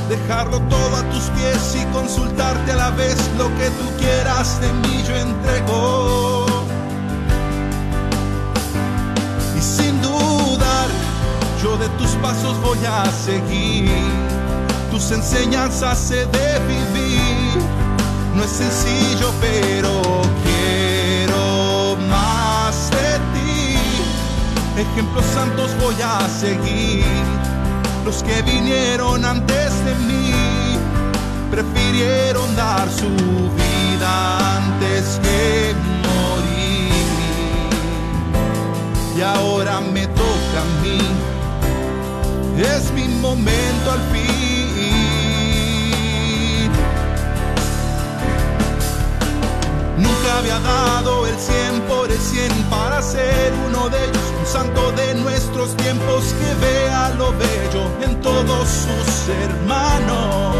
dejarlo 0.09 0.59
todo 0.63 0.97
a 0.97 1.09
tus 1.11 1.23
pies 1.39 1.77
y 1.81 1.85
consultarte 1.93 2.73
a 2.73 2.77
la 2.77 2.91
vez 2.91 3.17
lo 3.39 3.47
que 3.57 3.71
tú 3.71 3.97
quieras 3.97 4.61
de 4.61 4.73
mí 4.73 5.05
yo 5.07 5.15
entrego. 5.15 6.26
Yo 11.63 11.77
de 11.77 11.89
tus 11.91 12.11
pasos 12.23 12.61
voy 12.61 12.79
a 12.87 13.05
seguir. 13.11 13.91
Tus 14.91 15.11
enseñanzas 15.11 16.11
he 16.11 16.27
de 16.27 16.59
vivir. 16.67 17.59
No 18.35 18.45
es 18.45 18.51
sencillo, 18.51 19.33
pero 19.41 20.03
quiero 20.45 21.97
más 22.09 22.91
de 22.91 23.19
ti. 23.35 23.79
Ejemplos 24.81 25.25
santos 25.35 25.71
voy 25.81 25.97
a 26.03 26.29
seguir. 26.29 27.05
Los 28.05 28.23
que 28.23 28.43
vinieron 28.43 29.25
antes 29.25 29.85
de 29.85 29.95
mí 30.07 30.33
prefirieron 31.51 32.55
dar 32.57 32.89
su 32.91 33.09
vida 33.09 34.57
antes 34.59 35.19
que 35.23 35.75
morir 36.07 36.57
y 39.17 39.23
ahora 39.23 39.81
me 39.81 40.07
toca 40.07 40.61
a 40.61 40.83
mí. 40.83 41.16
Es 42.59 42.91
mi 42.93 43.07
momento 43.07 43.91
al 43.91 44.01
fin. 44.11 44.27
Nunca 49.99 50.39
había 50.39 50.59
dado 50.61 51.27
el 51.27 51.37
100 51.39 51.83
por 51.83 52.11
el 52.11 52.19
100 52.19 52.51
para 52.71 53.03
ser 53.03 53.53
uno 53.69 53.91
de 53.91 54.03
ellos, 54.05 54.33
un 54.41 54.47
santo 54.47 54.91
de 54.93 55.17
nuestros 55.17 55.77
tiempos 55.77 56.35
que 56.41 56.55
vea 56.67 57.11
lo 57.19 57.33
bello 57.33 57.91
en 58.03 58.19
todos 58.23 58.67
sus 58.69 59.29
hermanos. 59.29 60.57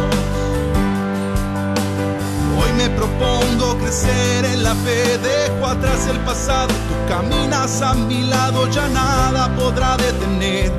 Hoy 2.59 2.73
me 2.77 2.91
propongo 2.91 3.79
crecer 3.79 4.45
en 4.45 4.63
la 4.63 4.75
fe, 4.75 5.17
dejo 5.17 5.67
atrás 5.67 6.07
el 6.09 6.19
pasado, 6.21 6.69
tú 6.69 6.95
caminas 7.09 7.81
a 7.81 7.95
mi 7.95 8.25
lado, 8.25 8.69
ya 8.69 8.87
nada 8.89 9.49
podrá 9.57 9.97
detener 9.97 10.71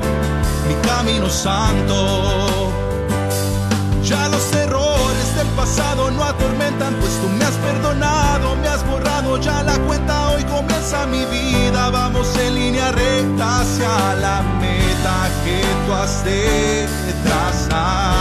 mi 0.68 0.76
camino 0.88 1.30
santo. 1.30 2.72
Ya 4.04 4.30
los 4.30 4.54
errores 4.54 5.36
del 5.36 5.48
pasado 5.50 6.12
no 6.12 6.24
atormentan, 6.24 6.94
pues 6.96 7.12
tú 7.22 7.28
me 7.38 7.44
has 7.44 7.56
perdonado, 7.56 8.56
me 8.56 8.68
has 8.68 8.86
borrado 8.88 9.38
ya 9.38 9.64
la 9.64 9.78
cuenta, 9.80 10.30
hoy 10.30 10.44
comienza 10.46 11.06
mi 11.08 11.26
vida, 11.26 11.90
vamos 11.90 12.28
en 12.38 12.56
línea 12.56 12.92
recta 12.92 13.60
hacia 13.60 14.16
la 14.16 14.42
meta 14.62 15.30
que 15.44 15.62
tú 15.86 15.94
has 15.94 16.24
de 16.24 16.88
trazar. 17.26 18.18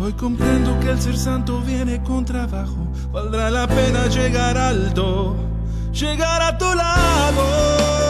Hoy 0.00 0.12
comprendo 0.12 0.78
que 0.80 0.90
el 0.90 1.00
ser 1.00 1.16
santo 1.16 1.60
viene 1.60 2.02
con 2.02 2.24
trabajo. 2.24 2.86
Valdrá 3.10 3.50
la 3.50 3.66
pena 3.66 4.06
llegar 4.06 4.56
alto, 4.56 5.36
llegar 5.92 6.42
a 6.42 6.56
tu 6.56 6.72
lado. 6.74 8.07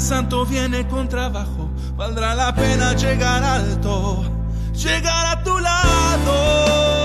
Santo 0.00 0.46
viene 0.46 0.86
con 0.88 1.08
trabajo, 1.08 1.70
valdrá 1.96 2.34
la 2.34 2.54
pena 2.54 2.94
llegar 2.94 3.42
alto, 3.42 4.24
llegar 4.72 5.26
a 5.26 5.42
tu 5.42 5.58
lado. 5.58 6.99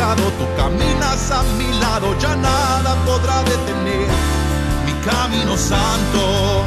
Pasado, 0.00 0.22
tú 0.38 0.46
caminas 0.56 1.30
a 1.30 1.42
mi 1.58 1.78
lado, 1.78 2.18
ya 2.18 2.34
nada 2.36 2.94
podrá 3.04 3.42
detener 3.42 4.08
mi 4.86 4.92
camino 5.04 5.56
santo. 5.56 6.64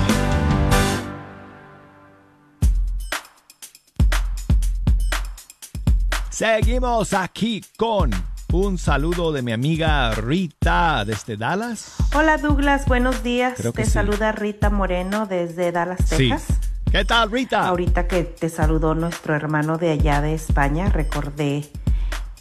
Seguimos 6.29 7.13
aquí 7.13 7.63
con 7.77 8.11
un 8.51 8.77
saludo 8.77 9.31
de 9.31 9.41
mi 9.41 9.51
amiga 9.51 10.11
Rita 10.11 11.03
desde 11.05 11.37
Dallas. 11.37 11.95
Hola 12.15 12.37
Douglas, 12.37 12.85
buenos 12.85 13.23
días. 13.23 13.53
Creo 13.57 13.71
te 13.73 13.85
sí. 13.85 13.91
saluda 13.91 14.31
Rita 14.31 14.69
Moreno 14.69 15.25
desde 15.25 15.71
Dallas, 15.71 15.99
Sí. 16.05 16.29
Texas. 16.29 16.59
¿Qué 16.91 17.05
tal, 17.05 17.31
Rita? 17.31 17.67
Ahorita 17.67 18.07
que 18.07 18.23
te 18.23 18.49
saludó 18.49 18.93
nuestro 18.93 19.35
hermano 19.35 19.77
de 19.79 19.91
allá 19.91 20.21
de 20.21 20.35
España, 20.35 20.89
recordé 20.89 21.71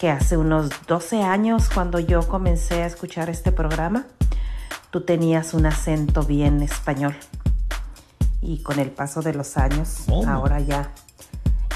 que 0.02 0.10
hace 0.10 0.36
unos 0.36 0.68
12 0.88 1.22
años 1.22 1.70
cuando 1.72 2.00
yo 2.00 2.26
comencé 2.26 2.82
a 2.82 2.86
escuchar 2.86 3.30
este 3.30 3.52
programa, 3.52 4.04
tú 4.90 5.02
tenías 5.02 5.54
un 5.54 5.64
acento 5.64 6.24
bien 6.24 6.60
español. 6.60 7.14
Y 8.40 8.64
con 8.64 8.80
el 8.80 8.90
paso 8.90 9.22
de 9.22 9.32
los 9.32 9.56
años, 9.56 10.06
ahora 10.26 10.58
ya 10.58 10.90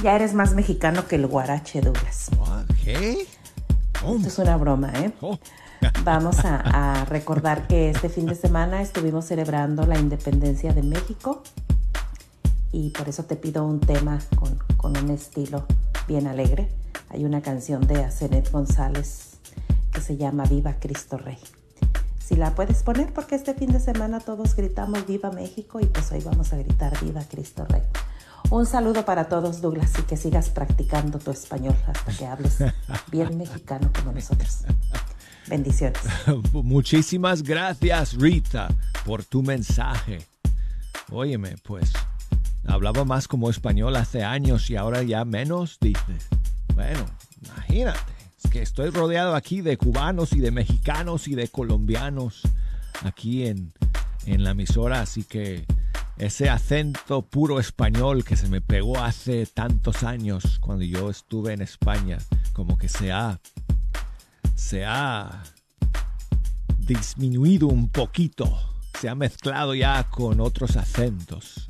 ya 0.03 0.17
eres 0.17 0.35
más 0.35 0.55
mexicano 0.55 1.07
que 1.07 1.15
el 1.15 1.29
guarache, 1.29 1.81
Douglas. 1.81 2.31
¿Qué? 2.83 3.29
Esto 3.95 4.27
es 4.27 4.39
una 4.41 4.57
broma, 4.57 4.91
¿eh? 4.97 5.13
Oh. 5.21 5.39
Vamos 6.03 6.45
a, 6.45 7.03
a 7.03 7.05
recordar 7.05 7.69
que 7.69 7.91
este 7.91 8.09
fin 8.09 8.27
de 8.27 8.35
semana 8.35 8.83
estuvimos 8.83 9.27
celebrando 9.27 9.87
la 9.87 10.01
independencia 10.01 10.73
de 10.73 10.83
México 10.83 11.45
y 12.77 12.91
por 12.91 13.09
eso 13.09 13.25
te 13.25 13.37
pido 13.37 13.65
un 13.65 13.81
tema 13.81 14.19
con, 14.39 14.59
con 14.77 14.95
un 14.99 15.11
estilo 15.11 15.65
bien 16.07 16.27
alegre. 16.27 16.69
Hay 17.09 17.25
una 17.25 17.41
canción 17.41 17.87
de 17.87 18.05
Asenet 18.05 18.51
González 18.53 19.39
que 19.95 20.03
se 20.03 20.19
llama 20.19 20.45
Viva 20.45 20.75
Cristo 20.79 21.17
Rey. 21.17 21.39
Si 22.23 22.37
la 22.37 22.55
puedes 22.55 22.83
poner 22.83 23.15
porque 23.15 23.35
este 23.35 23.55
fin 23.55 23.73
de 23.73 23.81
semana 23.81 24.21
todos 24.21 24.55
gritamos 24.55 25.07
Viva 25.07 25.31
México 25.31 25.81
y 25.81 25.87
pues 25.87 26.13
hoy 26.13 26.21
vamos 26.21 26.53
a 26.53 26.59
gritar 26.59 27.03
Viva 27.03 27.23
Cristo 27.25 27.65
Rey. 27.67 27.81
Un 28.51 28.67
saludo 28.67 29.07
para 29.07 29.27
todos, 29.27 29.63
Douglas, 29.63 29.93
y 29.99 30.03
que 30.03 30.19
sigas 30.19 30.51
practicando 30.51 31.19
tu 31.19 31.31
español 31.31 31.75
hasta 31.87 32.13
que 32.13 32.27
hables 32.27 32.59
bien 33.11 33.39
mexicano 33.39 33.91
como 33.99 34.13
nosotros. 34.13 34.65
Bendiciones. 35.49 36.03
Muchísimas 36.53 37.43
gracias, 37.43 38.13
Rita, 38.13 38.69
por 39.07 39.25
tu 39.25 39.43
mensaje. 39.43 40.19
Óyeme, 41.11 41.55
pues, 41.63 41.93
hablaba 42.67 43.05
más 43.05 43.29
como 43.29 43.51
español 43.51 43.97
hace 43.97 44.25
años 44.25 44.71
y 44.71 44.77
ahora 44.77 45.03
ya 45.03 45.25
menos, 45.25 45.79
dices. 45.81 46.29
Bueno, 46.75 47.07
imagínate, 47.45 48.13
es 48.43 48.51
que 48.51 48.63
estoy 48.63 48.91
rodeado 48.91 49.35
aquí 49.35 49.61
de 49.61 49.77
cubanos 49.77 50.33
y 50.33 50.41
de 50.41 50.51
mexicanos 50.51 51.29
y 51.29 51.35
de 51.35 51.49
colombianos 51.49 52.43
aquí 53.03 53.47
en, 53.47 53.73
en 54.27 54.45
la 54.45 54.51
emisora, 54.51 55.01
así 55.01 55.25
que 55.25 55.65
ese 56.19 56.49
acento 56.49 57.23
puro 57.23 57.61
español 57.61 58.25
que 58.25 58.37
se 58.37 58.49
me 58.49 58.61
pegó 58.61 58.99
hace 58.99 59.45
tantos 59.47 60.03
años 60.03 60.59
cuando 60.61 60.85
yo 60.85 61.11
estuve 61.11 61.53
en 61.53 61.61
España, 61.61 62.19
como 62.53 62.79
que 62.79 62.89
se 62.89 63.13
ha, 63.13 63.39
se 64.55 64.85
ha 64.87 65.43
disminuido 66.79 67.69
un 67.69 67.91
poquito, 67.91 68.59
se 68.99 69.09
ha 69.09 69.15
mezclado 69.15 69.75
ya 69.75 70.09
con 70.09 70.41
otros 70.41 70.77
acentos. 70.77 71.67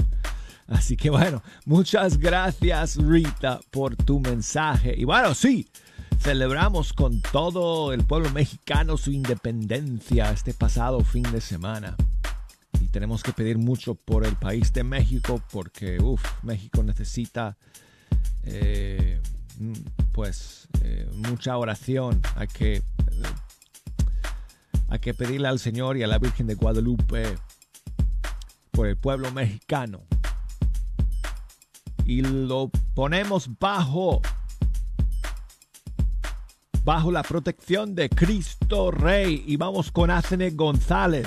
Así 0.68 0.96
que 0.96 1.10
bueno, 1.10 1.42
muchas 1.64 2.18
gracias 2.18 2.96
Rita 2.96 3.60
por 3.70 3.96
tu 3.96 4.20
mensaje. 4.20 4.94
Y 4.96 5.04
bueno, 5.04 5.34
sí, 5.34 5.68
celebramos 6.18 6.92
con 6.92 7.20
todo 7.20 7.92
el 7.92 8.04
pueblo 8.04 8.30
mexicano 8.30 8.96
su 8.96 9.12
independencia 9.12 10.30
este 10.30 10.54
pasado 10.54 11.00
fin 11.00 11.22
de 11.30 11.40
semana. 11.40 11.96
Y 12.80 12.88
tenemos 12.88 13.22
que 13.22 13.32
pedir 13.32 13.58
mucho 13.58 13.94
por 13.94 14.26
el 14.26 14.36
país 14.36 14.72
de 14.72 14.84
México 14.84 15.40
porque, 15.50 15.98
uff, 16.00 16.22
México 16.42 16.82
necesita 16.82 17.56
eh, 18.42 19.20
mm, 19.58 19.72
pues 20.12 20.68
eh, 20.82 21.08
mucha 21.14 21.56
oración. 21.56 22.20
Hay 22.34 22.48
que, 22.48 22.76
eh, 22.76 22.82
hay 24.88 24.98
que 24.98 25.14
pedirle 25.14 25.48
al 25.48 25.58
Señor 25.58 25.96
y 25.96 26.02
a 26.02 26.06
la 26.06 26.18
Virgen 26.18 26.46
de 26.46 26.54
Guadalupe 26.54 27.38
por 28.72 28.86
el 28.86 28.96
pueblo 28.96 29.30
mexicano. 29.32 30.02
Y 32.06 32.22
lo 32.22 32.70
ponemos 32.94 33.50
bajo 33.58 34.22
bajo 36.84 37.10
la 37.10 37.24
protección 37.24 37.96
de 37.96 38.08
Cristo 38.08 38.92
Rey 38.92 39.42
y 39.44 39.56
vamos 39.56 39.90
con 39.90 40.08
Acene 40.08 40.50
González. 40.50 41.26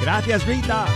Gracias, 0.00 0.46
Rita. 0.46 0.86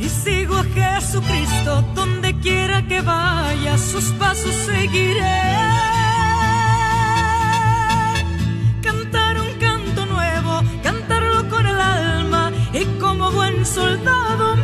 Y 0.00 0.08
sigo 0.08 0.56
a 0.56 0.64
Jesucristo. 0.64 1.82
Donde 1.94 2.34
quiera 2.40 2.86
que 2.86 3.00
vaya, 3.00 3.78
sus 3.78 4.04
pasos 4.12 4.54
seguiré. 4.54 5.38
Cantar 8.82 9.40
un 9.40 9.52
canto 9.58 10.06
nuevo, 10.06 10.62
cantarlo 10.82 11.48
con 11.48 11.66
el 11.66 11.80
alma 11.80 12.52
y 12.72 12.84
como 13.00 13.30
buen 13.30 13.64
soldado 13.64 14.57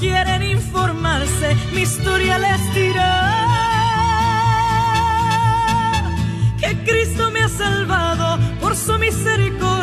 quieren 0.00 0.42
informarse, 0.42 1.54
mi 1.74 1.82
historia 1.82 2.38
les 2.38 2.74
dirá 2.74 3.46
que 6.58 6.84
Cristo 6.84 7.30
me 7.30 7.42
ha 7.42 7.48
salvado 7.48 8.38
por 8.60 8.74
su 8.74 8.98
misericordia, 8.98 9.79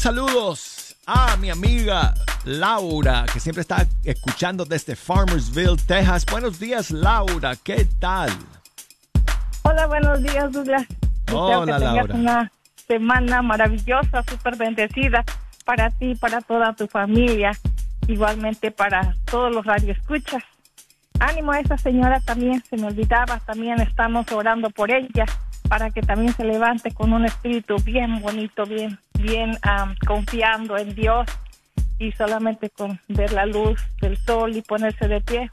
saludos 0.00 0.96
a 1.04 1.36
mi 1.36 1.50
amiga 1.50 2.14
Laura, 2.46 3.26
que 3.30 3.38
siempre 3.38 3.60
está 3.60 3.86
escuchando 4.02 4.64
desde 4.64 4.96
Farmersville, 4.96 5.76
Texas. 5.76 6.24
Buenos 6.24 6.58
días, 6.58 6.90
Laura. 6.90 7.54
¿Qué 7.62 7.86
tal? 7.98 8.30
Hola, 9.62 9.86
buenos 9.88 10.22
días, 10.22 10.50
Douglas. 10.52 10.86
Hola, 11.30 11.66
que 11.66 11.72
tengas 11.72 11.94
Laura. 11.96 12.14
una 12.14 12.52
semana 12.88 13.42
maravillosa, 13.42 14.24
súper 14.26 14.56
bendecida 14.56 15.22
para 15.66 15.90
ti, 15.90 16.14
para 16.14 16.40
toda 16.40 16.72
tu 16.72 16.86
familia, 16.86 17.52
igualmente 18.06 18.70
para 18.70 19.14
todos 19.26 19.54
los 19.54 19.66
radioescuchas. 19.66 20.42
Ánimo 21.18 21.52
a 21.52 21.60
esa 21.60 21.76
señora 21.76 22.20
también, 22.20 22.64
se 22.70 22.78
me 22.78 22.86
olvidaba, 22.86 23.38
también 23.40 23.78
estamos 23.82 24.32
orando 24.32 24.70
por 24.70 24.90
ella 24.90 25.26
para 25.70 25.92
que 25.92 26.02
también 26.02 26.34
se 26.34 26.44
levante 26.44 26.90
con 26.90 27.12
un 27.12 27.24
espíritu 27.24 27.76
bien 27.84 28.20
bonito, 28.20 28.66
bien, 28.66 28.98
bien 29.20 29.56
am, 29.62 29.94
confiando 30.04 30.76
en 30.76 30.96
Dios 30.96 31.28
y 32.00 32.10
solamente 32.10 32.70
con 32.70 32.98
ver 33.06 33.32
la 33.32 33.46
luz 33.46 33.80
del 34.00 34.16
sol 34.16 34.56
y 34.56 34.62
ponerse 34.62 35.06
de 35.06 35.20
pie, 35.20 35.48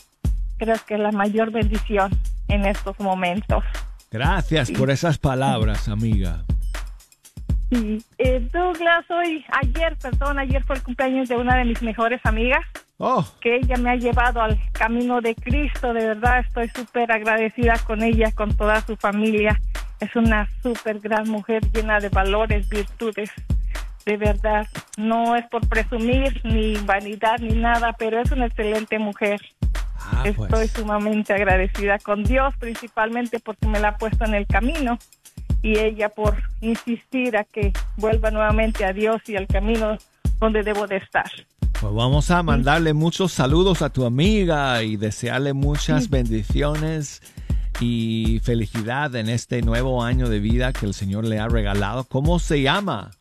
creo 0.58 0.76
que 0.88 0.96
es 0.96 1.00
la 1.00 1.12
mayor 1.12 1.52
bendición 1.52 2.10
en 2.48 2.66
estos 2.66 3.00
momentos. 3.00 3.64
Gracias 4.10 4.72
por 4.72 4.90
esas 4.90 5.20
palabras, 5.20 5.88
amiga. 5.88 6.44
Sí, 7.70 8.04
eh, 8.18 8.40
Douglas, 8.52 9.06
hoy, 9.12 9.46
ayer, 9.62 9.96
perdón, 10.02 10.40
ayer 10.40 10.64
fue 10.64 10.78
el 10.78 10.82
cumpleaños 10.82 11.30
de 11.30 11.36
una 11.36 11.58
de 11.58 11.66
mis 11.66 11.84
mejores 11.84 12.22
amigas. 12.24 12.66
Oh. 12.98 13.24
Que 13.40 13.58
ella 13.58 13.78
me 13.78 13.92
ha 13.92 13.96
llevado 13.96 14.42
al 14.42 14.60
camino 14.72 15.22
de 15.22 15.36
Cristo, 15.36 15.94
de 15.94 16.08
verdad 16.08 16.40
estoy 16.40 16.70
súper 16.70 17.12
agradecida 17.12 17.78
con 17.86 18.02
ella, 18.02 18.32
con 18.32 18.58
toda 18.58 18.82
su 18.82 18.96
familia. 18.96 19.62
Es 20.00 20.16
una 20.16 20.48
súper 20.62 21.00
gran 21.00 21.30
mujer 21.30 21.64
llena 21.72 22.00
de 22.00 22.10
valores, 22.10 22.70
virtudes, 22.70 23.32
de 24.06 24.18
verdad. 24.18 24.68
No 24.98 25.36
es 25.36 25.46
por 25.48 25.68
presumir, 25.68 26.42
ni 26.44 26.76
vanidad, 26.86 27.40
ni 27.40 27.56
nada, 27.56 27.94
pero 27.98 28.22
es 28.22 28.32
una 28.32 28.46
excelente 28.46 29.00
mujer. 29.00 29.42
Estoy 30.24 30.68
sumamente 30.68 31.34
agradecida 31.34 32.00
con 32.00 32.24
Dios, 32.24 32.54
principalmente 32.60 33.40
porque 33.40 33.68
me 33.68 33.80
la 33.80 33.90
ha 33.90 33.98
puesto 33.98 34.26
en 34.26 34.36
el 34.36 34.48
camino 34.48 34.98
y 35.62 35.78
ella 35.78 36.10
por 36.10 36.38
insistir 36.62 37.36
a 37.38 37.44
que 37.44 37.74
vuelva 37.98 38.32
nuevamente 38.32 38.86
a 38.86 38.94
Dios 38.94 39.22
y 39.28 39.36
al 39.36 39.48
camino 39.48 39.98
donde 40.40 40.64
debo 40.64 40.88
de 40.88 40.98
estar. 40.98 41.30
Pues 41.80 41.94
vamos 41.94 42.32
a 42.32 42.42
mandarle 42.42 42.94
muchos 42.94 43.32
saludos 43.32 43.82
a 43.82 43.90
tu 43.90 44.06
amiga 44.06 44.82
y 44.84 44.98
desearle 44.98 45.54
muchas 45.54 46.10
bendiciones 46.10 47.22
y 47.80 48.40
felicidad 48.44 49.16
en 49.16 49.30
este 49.30 49.62
nuevo 49.62 50.04
año 50.04 50.30
de 50.30 50.40
vida 50.40 50.74
que 50.74 50.86
el 50.86 50.94
Señor 50.94 51.26
le 51.26 51.40
ha 51.40 51.48
regalado. 51.48 52.04
¿Cómo 52.06 52.40
se 52.40 52.62
llama? 52.62 53.12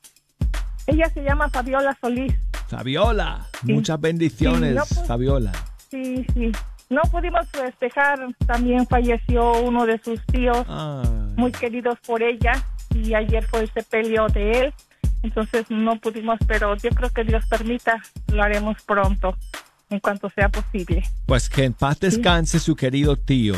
Ella 0.87 1.09
se 1.11 1.23
llama 1.23 1.49
Fabiola 1.51 1.97
Solís. 2.01 2.35
Fabiola. 2.69 3.47
Sí. 3.65 3.73
Muchas 3.73 4.01
bendiciones, 4.01 4.71
Sí, 4.71 4.77
no, 4.77 4.85
pues- 4.87 5.07
Fabiola. 5.07 5.53
Sí, 5.91 6.27
sí. 6.35 6.53
No 6.89 7.03
pudimos 7.11 7.49
festejar, 7.51 8.19
también 8.47 8.87
falleció 8.87 9.53
uno 9.63 9.87
de 9.87 10.01
sus 10.05 10.25
tíos, 10.27 10.65
muy 11.37 11.51
queridos 11.51 11.99
por 12.07 12.23
ella, 12.23 12.53
y 12.95 13.13
ayer 13.15 13.45
fue 13.45 13.61
el 13.63 13.73
sepelio 13.73 14.29
de 14.29 14.53
él, 14.53 14.75
entonces 15.25 15.65
no 15.69 15.99
pudimos, 15.99 16.39
pero 16.47 16.77
yo 16.77 16.91
creo 16.91 17.11
que 17.11 17.25
Dios 17.25 17.45
permita, 17.47 18.01
lo 18.33 18.41
haremos 18.41 18.81
pronto, 18.85 19.37
en 19.91 19.99
cuanto 19.99 20.31
sea 20.31 20.49
posible. 20.49 21.03
Pues 21.27 21.49
que 21.49 21.65
en 21.65 21.73
paz 21.73 21.99
descanse 21.99 22.61
su 22.61 22.77
querido 22.77 23.17
tío. 23.17 23.57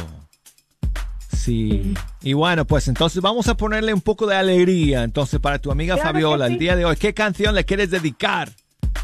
Sí. 1.49 1.95
Y 2.21 2.35
bueno, 2.35 2.67
pues 2.67 2.89
entonces 2.89 3.23
vamos 3.23 3.49
a 3.49 3.57
ponerle 3.57 3.95
un 3.95 4.03
poco 4.03 4.27
de 4.27 4.37
alegría 4.37 5.03
entonces 5.03 5.41
para 5.41 5.59
tu 5.59 5.71
amiga 5.71 5.95
Claro 5.95 6.11
Fabiola 6.11 6.47
el 6.47 6.53
sí. 6.53 6.59
día 6.59 6.77
de 6.77 6.85
hoy. 6.85 6.97
¿Qué 6.97 7.15
canción 7.15 7.55
le 7.55 7.65
quieres 7.65 7.91
dedicar? 7.91 8.51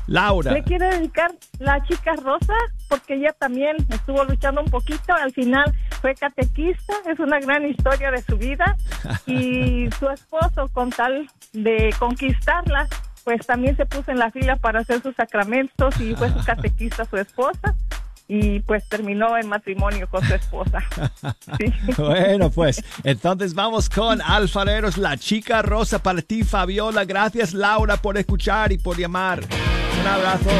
Laura. 0.06 0.52
Le 0.52 0.62
quiero 0.62 0.86
dedicar 0.90 1.32
la 1.58 1.82
chica 1.84 2.12
Rosa 2.16 2.52
porque 2.90 3.14
ella 3.14 3.34
también 3.38 3.76
estuvo 3.88 4.22
luchando 4.24 4.60
un 4.60 4.70
poquito, 4.70 5.14
al 5.14 5.32
final 5.32 5.72
fue 6.02 6.14
catequista, 6.14 6.92
es 7.10 7.18
una 7.18 7.40
gran 7.40 7.66
historia 7.66 8.10
de 8.10 8.20
su 8.20 8.36
vida 8.36 8.76
y 9.26 9.88
su 9.98 10.10
esposo 10.10 10.68
con 10.74 10.90
tal 10.90 11.26
de 11.54 11.94
conquistarla, 11.98 12.86
pues 13.24 13.46
también 13.46 13.74
se 13.78 13.86
puso 13.86 14.10
en 14.10 14.18
la 14.18 14.30
fila 14.30 14.56
para 14.56 14.80
hacer 14.80 15.00
sus 15.00 15.16
sacramentos 15.16 15.98
y 15.98 16.14
fue 16.14 16.28
su 16.28 16.44
catequista 16.44 17.06
su 17.06 17.16
esposa 17.16 17.74
y 18.26 18.60
pues 18.60 18.88
terminó 18.88 19.36
en 19.36 19.48
matrimonio 19.48 20.08
con 20.08 20.24
su 20.24 20.34
esposa. 20.34 20.78
Bueno, 21.96 22.50
pues 22.50 22.82
entonces 23.04 23.54
vamos 23.54 23.88
con 23.88 24.20
Alfareros, 24.20 24.98
la 24.98 25.16
chica 25.16 25.62
rosa 25.62 26.02
para 26.02 26.22
ti, 26.22 26.42
Fabiola. 26.42 27.04
Gracias, 27.04 27.54
Laura, 27.54 27.96
por 27.96 28.18
escuchar 28.18 28.72
y 28.72 28.78
por 28.78 28.98
llamar. 28.98 29.40
Un 30.00 30.06
abrazo. 30.06 30.50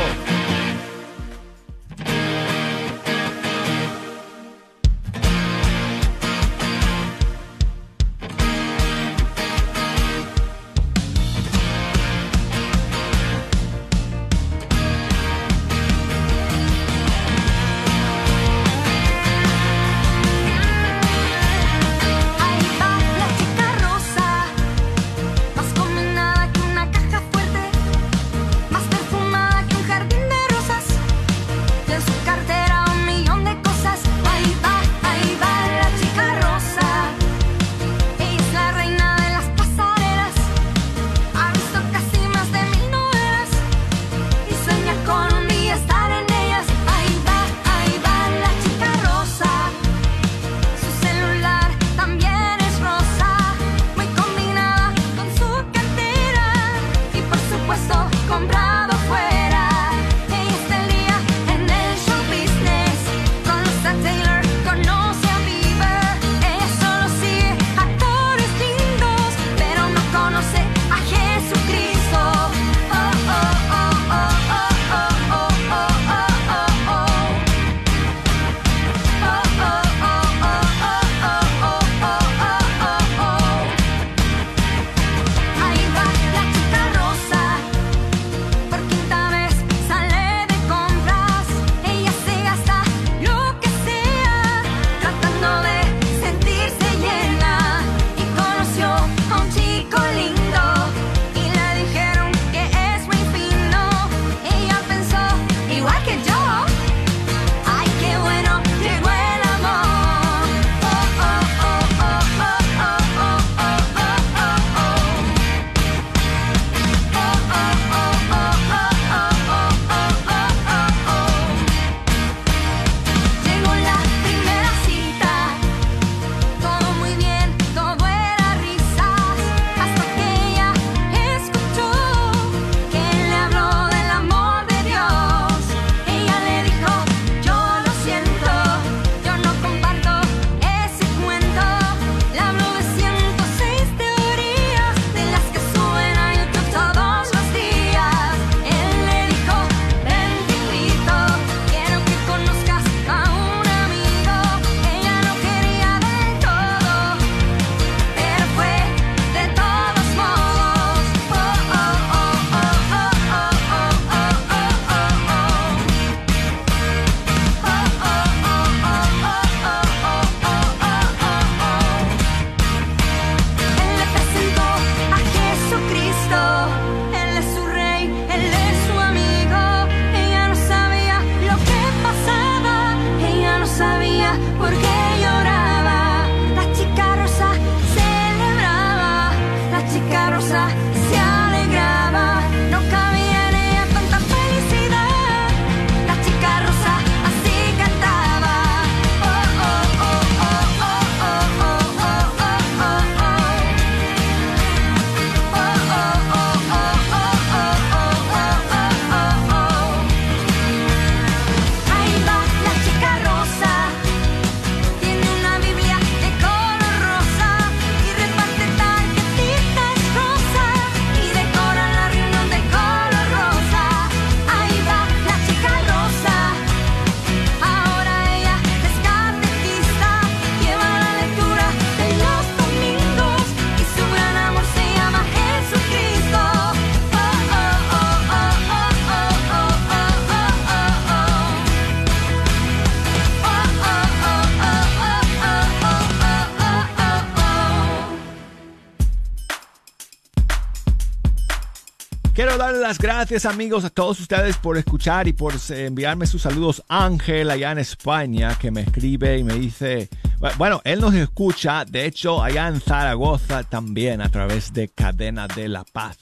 Quiero 252.56 252.70
las 252.78 252.98
gracias 252.98 253.46
amigos 253.46 253.84
a 253.84 253.90
todos 253.90 254.20
ustedes 254.20 254.58
por 254.58 254.78
escuchar 254.78 255.26
y 255.26 255.32
por 255.32 255.54
eh, 255.54 255.86
enviarme 255.86 256.24
sus 256.24 256.42
saludos. 256.42 256.84
Ángel 256.86 257.50
allá 257.50 257.72
en 257.72 257.78
España 257.78 258.56
que 258.56 258.70
me 258.70 258.82
escribe 258.82 259.38
y 259.38 259.42
me 259.42 259.54
dice, 259.54 260.08
bueno, 260.56 260.80
él 260.84 261.00
nos 261.00 261.14
escucha, 261.14 261.84
de 261.84 262.06
hecho 262.06 262.44
allá 262.44 262.68
en 262.68 262.80
Zaragoza 262.80 263.64
también 263.64 264.20
a 264.20 264.28
través 264.28 264.72
de 264.72 264.88
Cadena 264.88 265.48
de 265.48 265.68
la 265.68 265.82
Paz. 265.82 266.16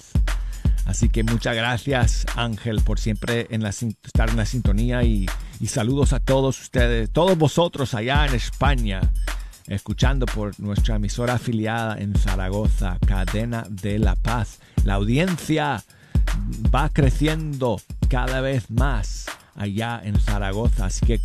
Así 0.87 1.11
que 1.11 1.23
muchas 1.23 1.55
gracias 1.55 2.25
Ángel 2.35 2.81
por 2.81 2.99
siempre 2.99 3.47
en 3.51 3.63
la, 3.63 3.69
estar 3.69 4.31
en 4.31 4.37
la 4.39 4.47
sintonía 4.47 5.03
y, 5.03 5.27
y 5.61 5.67
saludos 5.67 6.15
a 6.15 6.21
todos 6.21 6.59
ustedes, 6.63 7.11
todos 7.11 7.37
vosotros 7.37 7.93
allá 7.93 8.25
en 8.27 8.37
España 8.37 9.03
escuchando 9.67 10.25
por 10.25 10.59
nuestra 10.59 10.97
emisora 10.97 11.35
afiliada 11.35 11.99
en 11.99 12.15
Zaragoza, 12.15 12.97
Cadena 13.07 13.67
de 13.69 13.99
la 13.99 14.17
Paz. 14.17 14.61
La 14.85 14.95
audiencia 14.95 15.85
va 16.75 16.89
creciendo 16.89 17.81
cada 18.09 18.41
vez 18.41 18.71
más 18.71 19.27
allá 19.55 20.01
en 20.03 20.19
Zaragoza. 20.19 20.87
Así 20.87 21.05
que, 21.05 21.21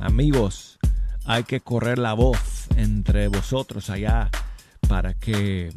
amigos, 0.00 0.78
hay 1.24 1.44
que 1.44 1.60
correr 1.60 1.98
la 1.98 2.14
voz 2.14 2.66
entre 2.76 3.28
vosotros 3.28 3.90
allá 3.90 4.30
para 4.88 5.14
que 5.14 5.72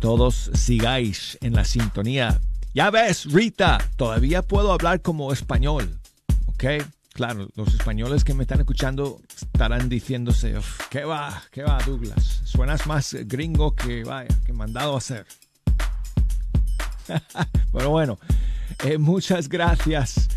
todos 0.00 0.50
sigáis 0.54 1.38
en 1.40 1.54
la 1.54 1.64
sintonía. 1.64 2.40
Ya 2.74 2.90
ves, 2.90 3.32
Rita, 3.32 3.78
todavía 3.96 4.42
puedo 4.42 4.72
hablar 4.72 5.00
como 5.00 5.32
español. 5.32 5.98
¿Ok? 6.46 6.64
Claro, 7.12 7.48
los 7.54 7.68
españoles 7.68 8.24
que 8.24 8.34
me 8.34 8.42
están 8.42 8.58
escuchando 8.58 9.20
estarán 9.52 9.88
diciéndose, 9.88 10.56
¿qué 10.90 11.04
va? 11.04 11.44
¿Qué 11.52 11.62
va, 11.62 11.78
Douglas? 11.86 12.42
Suenas 12.44 12.88
más 12.88 13.14
gringo 13.14 13.76
que, 13.76 14.02
vaya, 14.02 14.36
que 14.44 14.52
mandado 14.52 14.96
a 14.96 14.98
hacer. 14.98 15.24
Pero 17.72 17.90
bueno, 17.90 18.18
eh, 18.84 18.98
muchas 18.98 19.48
gracias. 19.48 20.28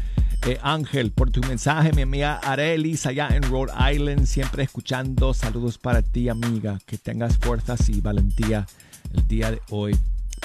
Eh, 0.46 0.60
Ángel, 0.62 1.12
por 1.12 1.32
tu 1.32 1.42
mensaje, 1.42 1.92
mi 1.94 2.04
amiga 2.04 2.36
Arelis, 2.38 3.06
allá 3.06 3.30
en 3.34 3.44
Rhode 3.44 3.74
Island, 3.94 4.26
siempre 4.26 4.64
escuchando. 4.64 5.34
Saludos 5.34 5.78
para 5.78 6.02
ti, 6.02 6.30
amiga. 6.30 6.80
Que 6.86 6.98
tengas 6.98 7.38
fuerzas 7.38 7.90
y 7.90 8.02
valentía 8.02 8.66
el 9.14 9.28
día 9.28 9.52
de 9.52 9.62
hoy. 9.70 9.98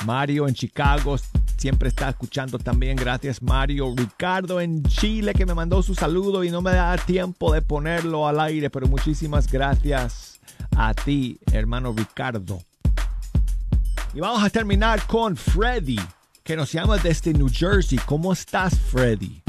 Mario 0.04 0.48
en 0.48 0.54
Chicago 0.54 1.16
siempre 1.56 1.88
está 1.88 2.08
escuchando 2.08 2.58
también. 2.58 2.96
Gracias, 2.96 3.40
Mario. 3.42 3.94
Ricardo 3.96 4.60
en 4.60 4.82
Chile, 4.84 5.34
que 5.34 5.46
me 5.46 5.54
mandó 5.54 5.82
su 5.82 5.94
saludo 5.94 6.42
y 6.42 6.50
no 6.50 6.62
me 6.62 6.72
da 6.72 6.96
tiempo 6.96 7.52
de 7.52 7.62
ponerlo 7.62 8.26
al 8.26 8.40
aire, 8.40 8.70
pero 8.70 8.88
muchísimas 8.88 9.50
gracias 9.50 10.40
a 10.76 10.94
ti, 10.94 11.38
hermano 11.52 11.94
Ricardo. 11.96 12.60
Y 14.14 14.20
vamos 14.20 14.44
a 14.44 14.50
terminar 14.50 15.06
con 15.06 15.36
Freddy, 15.36 15.98
que 16.44 16.54
nos 16.54 16.70
llama 16.70 16.98
desde 16.98 17.32
New 17.32 17.48
Jersey. 17.50 17.98
¿Cómo 18.04 18.34
estás, 18.34 18.78
Freddy? 18.78 19.40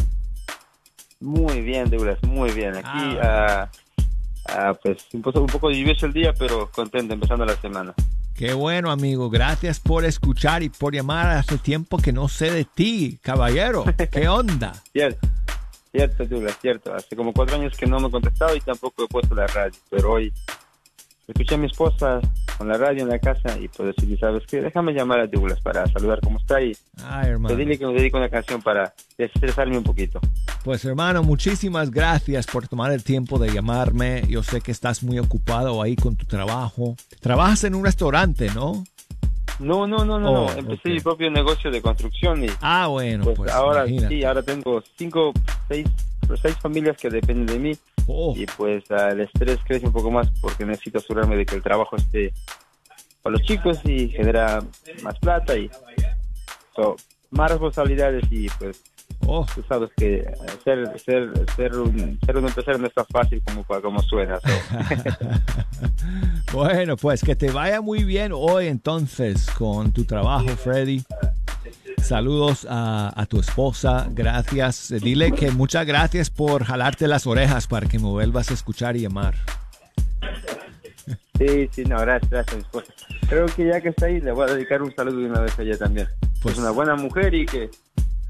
Muy 1.20 1.60
bien, 1.62 1.90
Douglas, 1.90 2.18
muy 2.24 2.50
bien. 2.52 2.78
Aquí, 2.78 3.18
ah, 3.22 3.70
ah, 4.48 4.74
pues, 4.82 5.06
un 5.12 5.22
poco, 5.22 5.42
un 5.42 5.48
poco 5.48 5.70
lluvioso 5.70 6.06
el 6.06 6.14
día, 6.14 6.34
pero 6.34 6.72
contento 6.72 7.14
empezando 7.14 7.46
la 7.46 7.58
semana. 7.58 7.94
Qué 8.36 8.54
bueno, 8.54 8.90
amigo. 8.90 9.30
Gracias 9.30 9.82
por 9.82 10.06
escuchar 10.06 10.64
y 10.64 10.70
por 10.70 10.94
llamar. 10.94 11.32
Hace 11.32 11.58
tiempo 11.58 11.98
que 11.98 12.14
no 12.14 12.30
sé 12.30 12.50
de 12.50 12.64
ti, 12.64 13.20
caballero. 13.22 13.84
¿Qué 14.12 14.30
onda? 14.30 14.82
cierto, 14.94 15.28
cierto, 15.92 16.26
Douglas, 16.26 16.58
cierto. 16.62 16.94
Hace 16.96 17.18
como 17.18 17.34
cuatro 17.34 17.58
años 17.58 17.76
que 17.76 17.86
no 17.86 18.00
me 18.00 18.08
he 18.08 18.12
contestado 18.12 18.56
y 18.56 18.62
tampoco 18.62 19.04
he 19.04 19.08
puesto 19.10 19.36
la 19.36 19.46
radio, 19.48 19.78
pero 19.90 20.14
hoy 20.14 20.32
escuché 21.28 21.56
a 21.56 21.58
mi 21.58 21.68
esposa 21.68 22.20
con 22.58 22.68
la 22.68 22.78
radio 22.78 23.04
en 23.04 23.10
la 23.10 23.20
casa 23.20 23.58
y 23.60 23.68
pues 23.70 23.96
decidí, 23.96 24.18
¿sabes 24.18 24.44
qué? 24.48 24.62
Déjame 24.62 24.94
llamar 24.94 25.20
a 25.22 25.28
Douglas 25.28 25.60
para 25.62 25.86
saludar 25.88 26.20
cómo 26.22 26.38
está 26.40 26.62
y 26.62 26.76
Ay, 27.04 27.30
hermano. 27.30 27.56
pedirle 27.56 27.78
que 27.80 27.86
me 27.88 27.94
dedique 27.94 28.16
una 28.18 28.30
canción 28.30 28.62
para 28.62 28.94
desestresarme 29.18 29.78
un 29.78 29.84
poquito. 29.84 30.20
Pues 30.64 30.84
hermano, 30.86 31.24
muchísimas 31.24 31.92
gracias 31.92 32.46
por 32.48 32.68
tomar 32.68 32.92
el 32.92 33.04
tiempo 33.04 33.40
de 33.40 33.52
llamarme. 33.54 34.24
Yo 34.28 34.44
sé 34.44 34.62
que 34.62 34.72
estás 34.72 35.04
muy 35.04 35.20
ocupado 35.20 35.82
ahí 35.82 35.96
con 35.96 36.16
tu 36.16 36.26
trabajo. 36.26 36.96
Trabajas 37.22 37.64
en 37.64 37.76
un 37.76 37.84
restaurante, 37.86 38.50
¿no? 38.54 38.84
No, 39.60 39.86
no, 39.88 40.04
no, 40.04 40.20
no, 40.20 40.32
Oh, 40.32 40.52
no. 40.52 40.58
Empecé 40.58 40.90
mi 40.90 41.00
propio 41.00 41.30
negocio 41.30 41.70
de 41.70 41.82
construcción 41.82 42.44
y 42.44 42.48
Ah, 42.62 42.88
bueno, 42.88 43.24
pues, 43.26 43.38
pues, 43.38 43.52
ahora 43.52 43.82
imagínate. 43.88 44.16
sí, 44.16 44.24
ahora 44.24 44.42
tengo 44.44 44.82
cinco, 44.98 45.32
seis, 45.68 45.86
seis 46.42 46.56
familias 46.58 46.98
que 46.98 47.10
dependen 47.10 47.46
de 47.46 47.60
mí 47.60 47.78
Oh. 48.08 48.34
y 48.36 48.46
pues 48.46 48.84
el 48.90 49.22
estrés 49.22 49.60
crece 49.66 49.86
un 49.88 49.94
poco 49.94 50.12
más 50.12 50.28
porque 50.42 50.66
necesito 50.66 50.98
asegurarme 51.00 51.38
de 51.38 51.46
que 51.46 51.56
el 51.56 51.64
trabajo 51.64 51.96
esté 51.96 52.34
para 53.22 53.34
los 53.38 53.42
chicos 53.44 53.80
y 53.86 54.10
genera 54.10 54.62
más 55.04 55.18
plata 55.20 55.58
y 55.58 55.70
so, 56.76 56.96
más 57.32 57.52
responsabilidades 57.52 58.24
y 58.32 58.48
pues 58.60 58.82
Oh. 59.26 59.46
tú 59.56 59.64
sabes 59.70 59.90
que 59.96 60.26
ser 60.66 61.00
ser 61.00 61.32
ser 61.56 61.78
un 61.78 62.20
ser 62.26 62.36
un 62.38 62.46
empresario 62.46 62.78
no 62.82 62.88
es 62.88 62.94
tan 62.94 63.06
fácil 63.06 63.42
como 63.46 63.64
como 63.64 64.02
suena 64.02 64.38
so. 64.42 64.50
Bueno, 66.52 66.98
pues 66.98 67.24
que 67.24 67.36
te 67.36 67.50
vaya 67.50 67.82
muy 67.82 68.04
bien 68.04 68.32
hoy 68.36 68.68
entonces 68.68 69.48
con 69.58 69.92
tu 69.92 70.06
trabajo, 70.06 70.48
Freddy. 70.50 71.04
Saludos 72.04 72.68
a, 72.70 73.14
a 73.16 73.26
tu 73.26 73.40
esposa, 73.40 74.08
gracias. 74.12 74.94
Dile 75.02 75.32
que 75.32 75.52
muchas 75.52 75.86
gracias 75.86 76.30
por 76.30 76.66
jalarte 76.66 77.08
las 77.08 77.26
orejas 77.26 77.66
para 77.66 77.88
que 77.88 77.98
me 77.98 78.08
vuelvas 78.08 78.52
a 78.52 78.54
escuchar 78.54 78.98
y 78.98 79.02
llamar. 79.02 79.36
Sí, 81.38 81.70
sí, 81.72 81.86
no, 81.86 81.98
gracias, 82.00 82.30
gracias 82.30 82.56
mi 82.58 82.62
esposa. 82.62 82.94
Creo 83.30 83.46
que 83.46 83.68
ya 83.68 83.80
que 83.80 83.90
está 83.90 84.08
ahí, 84.08 84.20
le 84.20 84.34
voy 84.34 84.50
a 84.50 84.54
dedicar 84.54 84.82
un 84.82 84.94
saludo 84.94 85.20
de 85.20 85.26
una 85.28 85.40
vez 85.40 85.58
a 85.58 85.62
ella 85.64 85.78
también. 85.78 86.08
Pues- 86.42 86.56
es 86.56 86.60
una 86.60 86.72
buena 86.72 86.96
mujer 86.96 87.34
y 87.34 87.46
que 87.46 87.72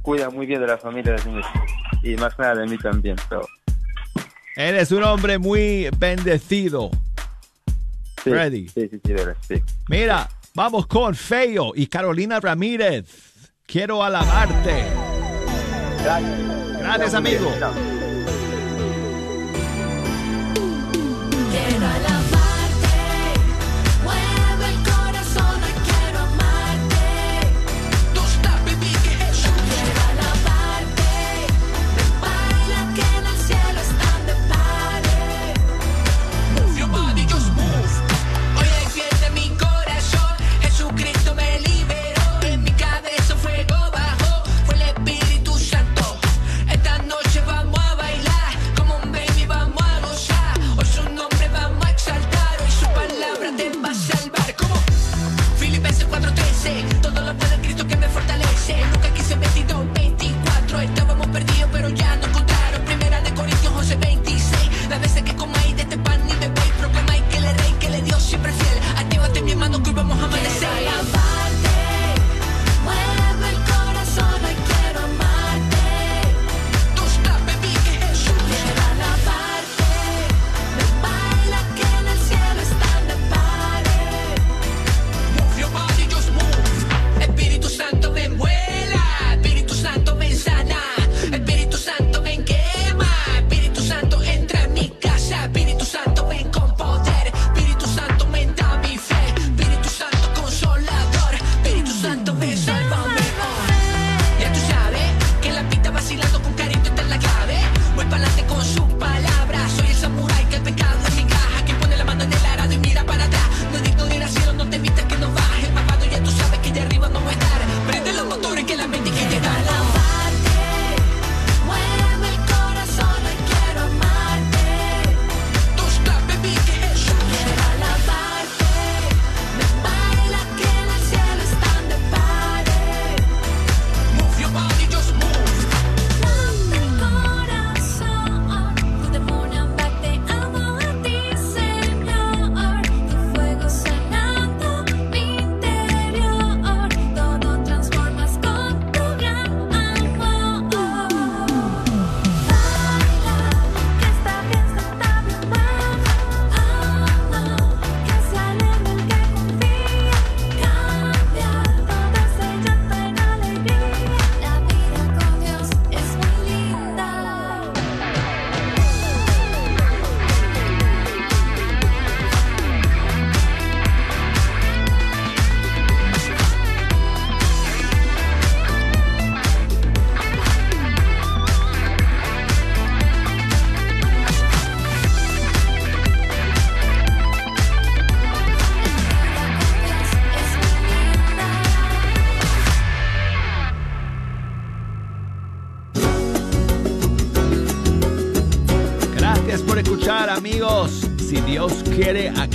cuida 0.03 0.29
muy 0.29 0.45
bien 0.45 0.61
de 0.61 0.67
la 0.67 0.77
familia 0.77 1.13
de 1.13 1.25
niños. 1.25 1.45
Y 2.03 2.15
más 2.15 2.37
nada 2.37 2.55
de 2.55 2.67
mí 2.67 2.77
también. 2.77 3.15
Pero, 3.27 3.47
Eres 4.55 4.91
un 4.91 5.03
hombre 5.03 5.39
muy 5.39 5.89
bendecido, 5.97 6.91
sí, 8.23 8.29
Freddy. 8.29 8.69
Sí, 8.69 8.87
sí, 8.87 9.01
sí, 9.03 9.13
sí. 9.47 9.63
Mira, 9.89 10.29
vamos 10.53 10.85
con 10.85 11.15
Feo 11.15 11.71
y 11.75 11.87
Carolina 11.87 12.39
Ramírez. 12.39 13.32
Quiero 13.65 14.03
alabarte. 14.03 14.85
Gracias. 16.03 16.79
Gracias, 16.79 17.13
amigo. 17.13 17.49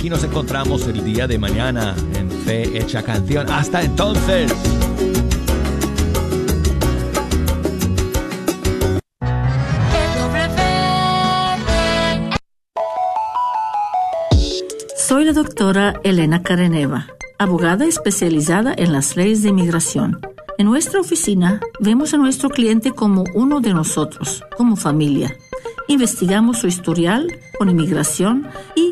Nos 0.09 0.23
encontramos 0.23 0.87
el 0.87 1.03
día 1.03 1.27
de 1.27 1.37
mañana 1.37 1.95
en 2.15 2.31
Fe 2.31 2.79
Hecha 2.79 3.03
Canción. 3.03 3.47
Hasta 3.49 3.83
entonces. 3.83 4.51
Soy 14.95 15.25
la 15.25 15.33
doctora 15.33 15.99
Elena 16.03 16.41
Careneva, 16.41 17.07
abogada 17.37 17.85
especializada 17.85 18.73
en 18.75 18.91
las 18.91 19.15
leyes 19.15 19.43
de 19.43 19.49
inmigración. 19.49 20.19
En 20.57 20.65
nuestra 20.65 20.99
oficina 20.99 21.61
vemos 21.79 22.15
a 22.15 22.17
nuestro 22.17 22.49
cliente 22.49 22.91
como 22.91 23.25
uno 23.35 23.59
de 23.61 23.73
nosotros, 23.75 24.43
como 24.57 24.75
familia. 24.75 25.37
Investigamos 25.87 26.57
su 26.59 26.67
historial 26.67 27.27
con 27.57 27.69
inmigración 27.69 28.47
y 28.75 28.91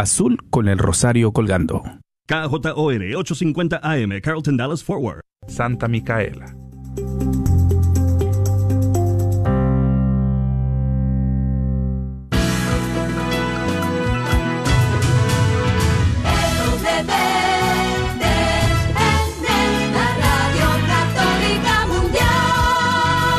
azul 0.00 0.38
con 0.50 0.68
el 0.68 0.78
rosario 0.78 1.32
colgando. 1.32 1.82
KJOR 2.26 3.16
850 3.16 3.80
AM, 3.82 4.20
Carlton 4.22 4.56
Dallas 4.56 4.82
Forward. 4.82 5.20
Santa 5.46 5.88
Micaela, 5.88 6.54